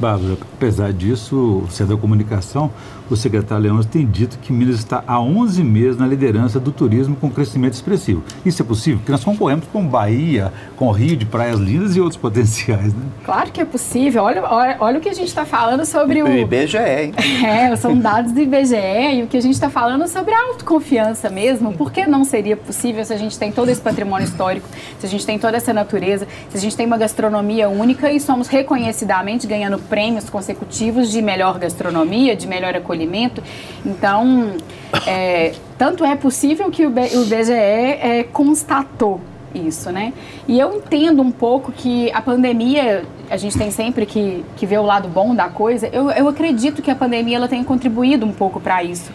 Bárbara, 0.00 0.38
apesar 0.54 0.92
disso, 0.94 1.62
você 1.68 1.82
é 1.82 1.86
da 1.86 1.96
comunicação, 1.96 2.70
o 3.14 3.16
secretário 3.16 3.64
Leões 3.64 3.86
tem 3.86 4.06
dito 4.06 4.38
que 4.38 4.52
Minas 4.52 4.76
está 4.76 5.02
há 5.06 5.20
11 5.20 5.62
meses 5.64 5.98
na 5.98 6.06
liderança 6.06 6.60
do 6.60 6.70
turismo 6.70 7.16
com 7.16 7.30
crescimento 7.30 7.74
expressivo. 7.74 8.22
Isso 8.46 8.62
é 8.62 8.64
possível? 8.64 8.98
Porque 8.98 9.12
nós 9.12 9.24
concorremos 9.24 9.66
com 9.72 9.84
Bahia, 9.84 10.52
com 10.76 10.90
Rio 10.90 11.16
de 11.16 11.26
Praias 11.26 11.58
Lindas 11.58 11.96
e 11.96 12.00
outros 12.00 12.16
potenciais, 12.20 12.94
né? 12.94 13.02
Claro 13.24 13.50
que 13.50 13.60
é 13.60 13.64
possível. 13.64 14.22
Olha, 14.22 14.42
olha, 14.44 14.76
olha 14.78 14.98
o 14.98 15.00
que 15.00 15.08
a 15.08 15.12
gente 15.12 15.28
está 15.28 15.44
falando 15.44 15.84
sobre 15.84 16.22
o... 16.22 16.26
O 16.26 16.30
IBGE, 16.30 16.78
hein? 16.78 17.14
É, 17.50 17.74
são 17.74 17.98
dados 17.98 18.32
do 18.32 18.40
IBGE 18.40 18.76
e 19.14 19.22
o 19.22 19.26
que 19.26 19.36
a 19.36 19.40
gente 19.40 19.54
está 19.54 19.70
falando 19.70 20.06
sobre 20.06 20.32
a 20.32 20.42
autoconfiança 20.48 21.28
mesmo. 21.30 21.72
Por 21.72 21.90
que 21.90 22.06
não 22.06 22.24
seria 22.24 22.56
possível 22.56 23.04
se 23.04 23.12
a 23.12 23.16
gente 23.16 23.38
tem 23.38 23.50
todo 23.50 23.68
esse 23.70 23.80
patrimônio 23.80 24.26
histórico, 24.26 24.68
se 24.98 25.06
a 25.06 25.08
gente 25.08 25.24
tem 25.24 25.38
toda 25.38 25.56
essa 25.56 25.72
natureza, 25.72 26.28
se 26.48 26.56
a 26.56 26.60
gente 26.60 26.76
tem 26.76 26.86
uma 26.86 26.98
gastronomia 26.98 27.68
única 27.68 28.12
e 28.12 28.20
somos 28.20 28.46
reconhecidamente 28.46 29.46
ganhando 29.46 29.78
prêmios 29.78 30.28
consecutivos 30.28 31.10
de 31.10 31.22
melhor 31.22 31.58
gastronomia, 31.58 32.36
de 32.36 32.46
melhor 32.46 32.76
acolhimento 32.76 32.99
alimento. 33.00 33.42
Então, 33.84 34.52
é, 35.06 35.54
tanto 35.78 36.04
é 36.04 36.14
possível 36.16 36.70
que 36.70 36.86
o, 36.86 36.90
BGE 36.90 37.52
é, 37.52 38.26
constatou 38.32 39.20
isso, 39.54 39.90
né? 39.90 40.12
E 40.46 40.58
eu 40.60 40.76
entendo 40.76 41.22
um 41.22 41.32
pouco 41.32 41.72
que 41.72 42.10
a 42.12 42.22
pandemia, 42.22 43.04
a 43.28 43.36
gente 43.36 43.58
tem 43.58 43.70
sempre 43.70 44.06
que, 44.06 44.44
que 44.56 44.64
ver 44.64 44.78
o 44.78 44.84
lado 44.84 45.08
bom 45.08 45.34
da 45.34 45.48
coisa, 45.48 45.88
eu, 45.88 46.10
eu 46.10 46.28
acredito 46.28 46.80
que 46.82 46.90
a 46.90 46.94
pandemia 46.94 47.36
ela 47.36 47.48
tenha 47.48 47.64
contribuído 47.64 48.24
um 48.24 48.32
pouco 48.32 48.60
para 48.60 48.84
isso 48.84 49.10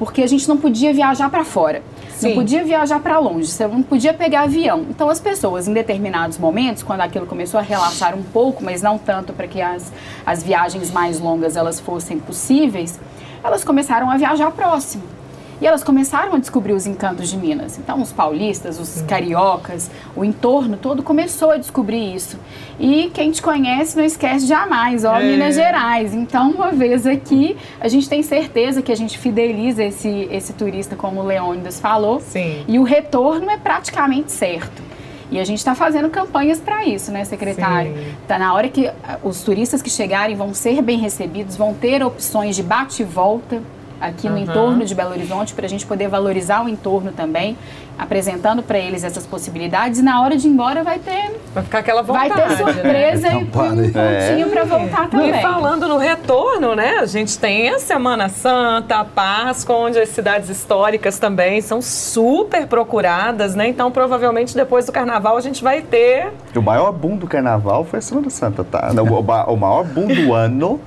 porque 0.00 0.22
a 0.22 0.26
gente 0.26 0.48
não 0.48 0.56
podia 0.56 0.94
viajar 0.94 1.28
para 1.28 1.44
fora. 1.44 1.82
Sim. 2.16 2.28
Não 2.28 2.34
podia 2.36 2.64
viajar 2.64 2.98
para 3.00 3.18
longe, 3.18 3.48
você 3.48 3.66
não 3.66 3.82
podia 3.82 4.14
pegar 4.14 4.44
avião. 4.44 4.86
Então 4.88 5.10
as 5.10 5.20
pessoas, 5.20 5.68
em 5.68 5.74
determinados 5.74 6.38
momentos, 6.38 6.82
quando 6.82 7.02
aquilo 7.02 7.26
começou 7.26 7.60
a 7.60 7.62
relaxar 7.62 8.16
um 8.16 8.22
pouco, 8.22 8.64
mas 8.64 8.80
não 8.80 8.96
tanto 8.96 9.34
para 9.34 9.46
que 9.46 9.60
as, 9.60 9.92
as 10.24 10.42
viagens 10.42 10.90
mais 10.90 11.20
longas 11.20 11.54
elas 11.54 11.78
fossem 11.78 12.18
possíveis, 12.18 12.98
elas 13.44 13.62
começaram 13.62 14.10
a 14.10 14.16
viajar 14.16 14.50
próximo. 14.52 15.19
E 15.60 15.66
elas 15.66 15.84
começaram 15.84 16.34
a 16.34 16.38
descobrir 16.38 16.72
os 16.72 16.86
encantos 16.86 17.28
de 17.28 17.36
Minas. 17.36 17.78
Então, 17.78 18.00
os 18.00 18.10
paulistas, 18.12 18.80
os 18.80 19.02
cariocas, 19.02 19.90
o 20.16 20.24
entorno 20.24 20.76
todo 20.78 21.02
começou 21.02 21.50
a 21.50 21.58
descobrir 21.58 22.14
isso. 22.14 22.38
E 22.78 23.10
quem 23.12 23.30
te 23.30 23.42
conhece 23.42 23.96
não 23.96 24.04
esquece 24.04 24.46
jamais, 24.46 25.04
ó, 25.04 25.16
é. 25.16 25.22
Minas 25.22 25.54
Gerais. 25.54 26.14
Então, 26.14 26.50
uma 26.50 26.72
vez 26.72 27.06
aqui, 27.06 27.56
a 27.78 27.88
gente 27.88 28.08
tem 28.08 28.22
certeza 28.22 28.80
que 28.80 28.90
a 28.90 28.96
gente 28.96 29.18
fideliza 29.18 29.84
esse, 29.84 30.28
esse 30.30 30.54
turista, 30.54 30.96
como 30.96 31.20
o 31.20 31.26
Leônidas 31.26 31.78
falou. 31.78 32.20
Sim. 32.20 32.64
E 32.66 32.78
o 32.78 32.82
retorno 32.82 33.50
é 33.50 33.58
praticamente 33.58 34.32
certo. 34.32 34.82
E 35.30 35.38
a 35.38 35.44
gente 35.44 35.58
está 35.58 35.74
fazendo 35.74 36.08
campanhas 36.08 36.58
para 36.58 36.84
isso, 36.84 37.12
né, 37.12 37.24
secretário? 37.24 37.94
Está 38.22 38.36
na 38.36 38.52
hora 38.52 38.68
que 38.68 38.90
os 39.22 39.42
turistas 39.42 39.80
que 39.80 39.88
chegarem 39.88 40.34
vão 40.34 40.52
ser 40.52 40.82
bem 40.82 40.98
recebidos, 40.98 41.54
vão 41.54 41.72
ter 41.72 42.02
opções 42.02 42.56
de 42.56 42.64
bate 42.64 43.02
e 43.02 43.04
volta 43.04 43.62
aqui 44.00 44.26
uhum. 44.26 44.34
no 44.34 44.38
entorno 44.38 44.84
de 44.84 44.94
Belo 44.94 45.10
Horizonte 45.10 45.54
para 45.54 45.66
a 45.66 45.68
gente 45.68 45.84
poder 45.86 46.08
valorizar 46.08 46.64
o 46.64 46.68
entorno 46.68 47.12
também, 47.12 47.56
apresentando 47.98 48.62
para 48.62 48.78
eles 48.78 49.04
essas 49.04 49.26
possibilidades 49.26 49.98
e 49.98 50.02
na 50.02 50.22
hora 50.22 50.36
de 50.36 50.46
ir 50.46 50.50
embora 50.50 50.82
vai 50.82 50.98
ter 50.98 51.38
vai 51.52 51.62
ficar 51.62 51.80
aquela 51.80 52.02
vontade, 52.02 52.30
vai 52.30 52.46
ter 52.46 52.56
surpresa 52.56 53.28
né? 53.28 53.34
e 53.34 53.36
um 53.36 53.46
pontinho 53.46 54.46
é. 54.46 54.50
para 54.50 54.64
voltar 54.64 55.08
também. 55.10 55.30
E 55.30 55.42
falando 55.42 55.86
no 55.86 55.98
retorno, 55.98 56.74
né? 56.74 56.98
A 57.00 57.06
gente 57.06 57.38
tem 57.38 57.68
a 57.68 57.78
Semana 57.78 58.28
Santa, 58.28 58.96
a 58.96 59.04
Páscoa, 59.04 59.76
onde 59.76 59.98
as 59.98 60.08
cidades 60.08 60.48
históricas 60.48 61.18
também 61.18 61.60
são 61.60 61.82
super 61.82 62.66
procuradas, 62.66 63.54
né? 63.54 63.68
Então 63.68 63.90
provavelmente 63.90 64.54
depois 64.54 64.86
do 64.86 64.92
Carnaval 64.92 65.36
a 65.36 65.40
gente 65.40 65.62
vai 65.62 65.82
ter 65.82 66.32
o 66.54 66.62
maior 66.62 66.92
boom 66.92 67.16
do 67.16 67.26
Carnaval 67.26 67.84
foi 67.84 67.98
a 67.98 68.02
Semana 68.02 68.30
Santa, 68.30 68.64
tá? 68.64 68.90
O, 68.92 69.52
o 69.52 69.56
maior 69.56 69.84
boom 69.84 70.06
do 70.06 70.32
ano 70.32 70.80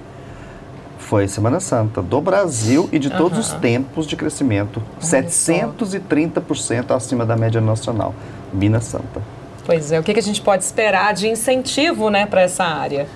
foi 1.03 1.27
Semana 1.27 1.59
Santa 1.59 2.01
do 2.01 2.19
Brasil 2.19 2.89
e 2.91 2.97
de 2.97 3.09
uhum. 3.09 3.17
todos 3.17 3.37
os 3.37 3.53
tempos 3.53 4.07
de 4.07 4.15
crescimento. 4.15 4.77
Uhum. 4.77 5.07
730% 5.07 6.91
acima 6.91 7.25
da 7.25 7.35
média 7.35 7.61
nacional. 7.61 8.15
Minas 8.51 8.85
Santa. 8.85 9.21
Pois 9.65 9.91
é, 9.91 9.99
o 9.99 10.03
que, 10.03 10.11
a 10.11 10.21
gente 10.21 10.41
pode 10.41 10.63
esperar 10.63 11.13
de 11.13 11.27
incentivo 11.27 12.09
né, 12.09 12.25
para 12.25 12.41
essa 12.41 12.63
área? 12.63 13.07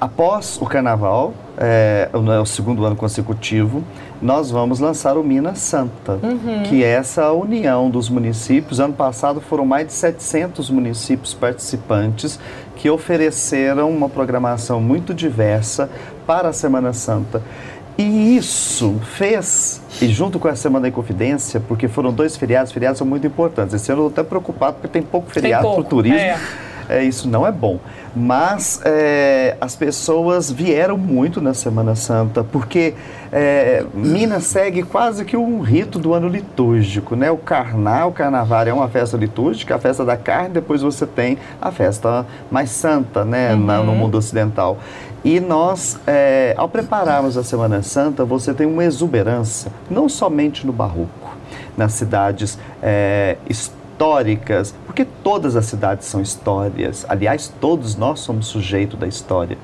Após 0.00 0.58
o 0.60 0.66
carnaval, 0.66 1.32
é, 1.56 2.10
o 2.12 2.44
segundo 2.44 2.84
ano 2.84 2.96
consecutivo, 2.96 3.82
nós 4.20 4.50
vamos 4.50 4.80
lançar 4.80 5.16
o 5.16 5.22
Minas 5.22 5.58
Santa, 5.58 6.18
uhum. 6.22 6.64
que 6.64 6.82
é 6.82 6.88
essa 6.88 7.32
união 7.32 7.88
dos 7.88 8.08
municípios. 8.08 8.80
Ano 8.80 8.94
passado 8.94 9.40
foram 9.40 9.64
mais 9.64 9.86
de 9.86 9.92
700 9.92 10.68
municípios 10.70 11.32
participantes 11.32 12.38
que 12.74 12.90
ofereceram 12.90 13.90
uma 13.90 14.08
programação 14.08 14.80
muito 14.80 15.14
diversa 15.14 15.88
para 16.28 16.50
a 16.50 16.52
Semana 16.52 16.92
Santa. 16.92 17.40
E 17.96 18.36
isso 18.36 19.00
fez, 19.16 19.80
e 20.00 20.08
junto 20.08 20.38
com 20.38 20.46
a 20.46 20.54
Semana 20.54 20.82
da 20.82 20.88
Inconfidência, 20.88 21.58
porque 21.58 21.88
foram 21.88 22.12
dois 22.12 22.36
feriados, 22.36 22.70
feriados 22.70 22.98
são 22.98 23.06
muito 23.06 23.26
importantes. 23.26 23.74
Esse 23.74 23.90
ano 23.90 24.02
eu 24.02 24.08
estou 24.08 24.22
até 24.22 24.28
preocupado 24.28 24.74
porque 24.74 24.88
tem 24.88 25.02
pouco 25.02 25.30
feriado 25.30 25.68
para 25.68 25.80
o 25.80 25.84
turismo. 25.84 26.18
É. 26.18 26.38
É, 26.88 27.04
isso 27.04 27.28
não 27.28 27.46
é 27.46 27.52
bom. 27.52 27.78
Mas 28.16 28.80
é, 28.84 29.56
as 29.60 29.76
pessoas 29.76 30.50
vieram 30.50 30.96
muito 30.96 31.40
na 31.40 31.52
Semana 31.52 31.94
Santa, 31.94 32.42
porque 32.42 32.94
é, 33.30 33.84
Minas 33.92 34.44
segue 34.44 34.82
quase 34.82 35.24
que 35.24 35.36
um 35.36 35.60
rito 35.60 35.98
do 35.98 36.14
ano 36.14 36.26
litúrgico, 36.28 37.14
né? 37.14 37.30
O 37.30 37.36
carnal, 37.36 38.08
o 38.08 38.12
carnaval 38.12 38.66
é 38.66 38.72
uma 38.72 38.88
festa 38.88 39.18
litúrgica, 39.18 39.74
a 39.74 39.78
festa 39.78 40.04
da 40.04 40.16
carne, 40.16 40.48
depois 40.48 40.80
você 40.80 41.06
tem 41.06 41.36
a 41.60 41.70
festa 41.70 42.24
mais 42.50 42.70
santa, 42.70 43.24
né? 43.24 43.52
Uhum. 43.52 43.66
Na, 43.66 43.82
no 43.82 43.94
mundo 43.94 44.16
ocidental. 44.16 44.78
E 45.24 45.40
nós, 45.40 45.98
é, 46.06 46.54
ao 46.56 46.68
prepararmos 46.68 47.36
a 47.36 47.42
Semana 47.42 47.82
Santa, 47.82 48.24
você 48.24 48.54
tem 48.54 48.66
uma 48.66 48.84
exuberância, 48.84 49.70
não 49.90 50.08
somente 50.08 50.66
no 50.66 50.72
barroco, 50.72 51.36
nas 51.76 51.92
cidades 51.92 52.58
é, 52.82 53.36
históricas, 53.48 54.74
porque 54.86 55.04
todas 55.24 55.56
as 55.56 55.66
cidades 55.66 56.06
são 56.06 56.22
histórias, 56.22 57.04
aliás, 57.08 57.52
todos 57.60 57.96
nós 57.96 58.20
somos 58.20 58.46
sujeito 58.46 58.96
da 58.96 59.06
história, 59.06 59.58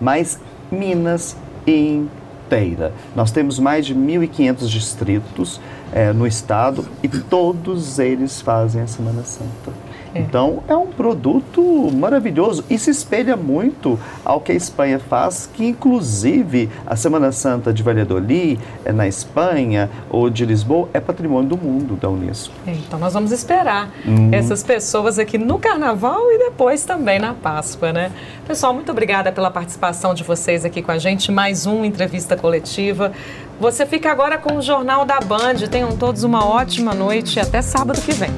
mas 0.00 0.40
Minas 0.70 1.36
inteira. 1.66 2.92
Nós 3.14 3.30
temos 3.30 3.58
mais 3.58 3.86
de 3.86 3.94
1.500 3.94 4.66
distritos 4.66 5.60
é, 5.92 6.12
no 6.12 6.26
estado 6.26 6.84
e 7.02 7.08
todos 7.08 7.98
eles 7.98 8.40
fazem 8.40 8.82
a 8.82 8.86
Semana 8.86 9.22
Santa. 9.22 9.85
É. 10.16 10.20
Então, 10.20 10.62
é 10.66 10.74
um 10.74 10.86
produto 10.86 11.90
maravilhoso 11.92 12.64
e 12.70 12.78
se 12.78 12.90
espelha 12.90 13.36
muito 13.36 13.98
ao 14.24 14.40
que 14.40 14.52
a 14.52 14.54
Espanha 14.54 14.98
faz, 14.98 15.48
que 15.52 15.66
inclusive 15.66 16.70
a 16.86 16.96
Semana 16.96 17.32
Santa 17.32 17.72
de 17.72 17.82
Valladolid, 17.82 18.58
é 18.84 18.92
na 18.92 19.06
Espanha, 19.06 19.90
ou 20.10 20.30
de 20.30 20.44
Lisboa, 20.44 20.88
é 20.94 21.00
patrimônio 21.00 21.50
do 21.50 21.56
mundo 21.56 21.96
da 21.96 22.08
Unesco. 22.08 22.54
É, 22.66 22.72
então, 22.72 22.98
nós 22.98 23.12
vamos 23.12 23.30
esperar 23.32 23.90
hum. 24.06 24.30
essas 24.32 24.62
pessoas 24.62 25.18
aqui 25.18 25.38
no 25.38 25.58
Carnaval 25.58 26.20
e 26.32 26.38
depois 26.38 26.84
também 26.84 27.18
na 27.18 27.34
Páscoa, 27.34 27.92
né? 27.92 28.10
Pessoal, 28.46 28.72
muito 28.72 28.90
obrigada 28.90 29.30
pela 29.32 29.50
participação 29.50 30.14
de 30.14 30.22
vocês 30.22 30.64
aqui 30.64 30.82
com 30.82 30.92
a 30.92 30.98
gente. 30.98 31.30
Mais 31.30 31.66
uma 31.66 31.86
entrevista 31.86 32.36
coletiva. 32.36 33.12
Você 33.60 33.86
fica 33.86 34.10
agora 34.10 34.38
com 34.38 34.56
o 34.56 34.62
Jornal 34.62 35.04
da 35.04 35.18
Band. 35.20 35.66
Tenham 35.70 35.96
todos 35.96 36.24
uma 36.24 36.46
ótima 36.46 36.94
noite 36.94 37.38
e 37.38 37.40
até 37.40 37.62
sábado 37.62 38.00
que 38.00 38.12
vem. 38.12 38.30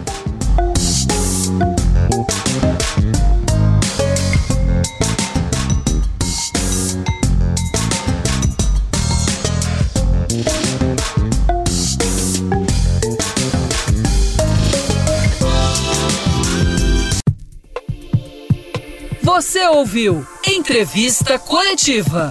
Você 19.41 19.69
ouviu 19.69 20.27
Entrevista 20.45 21.39
Coletiva. 21.39 22.29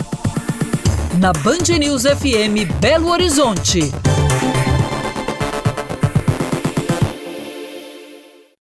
Na 1.17 1.31
Band 1.31 1.77
News 1.79 2.03
FM 2.03 2.69
Belo 2.81 3.07
Horizonte. 3.07 3.79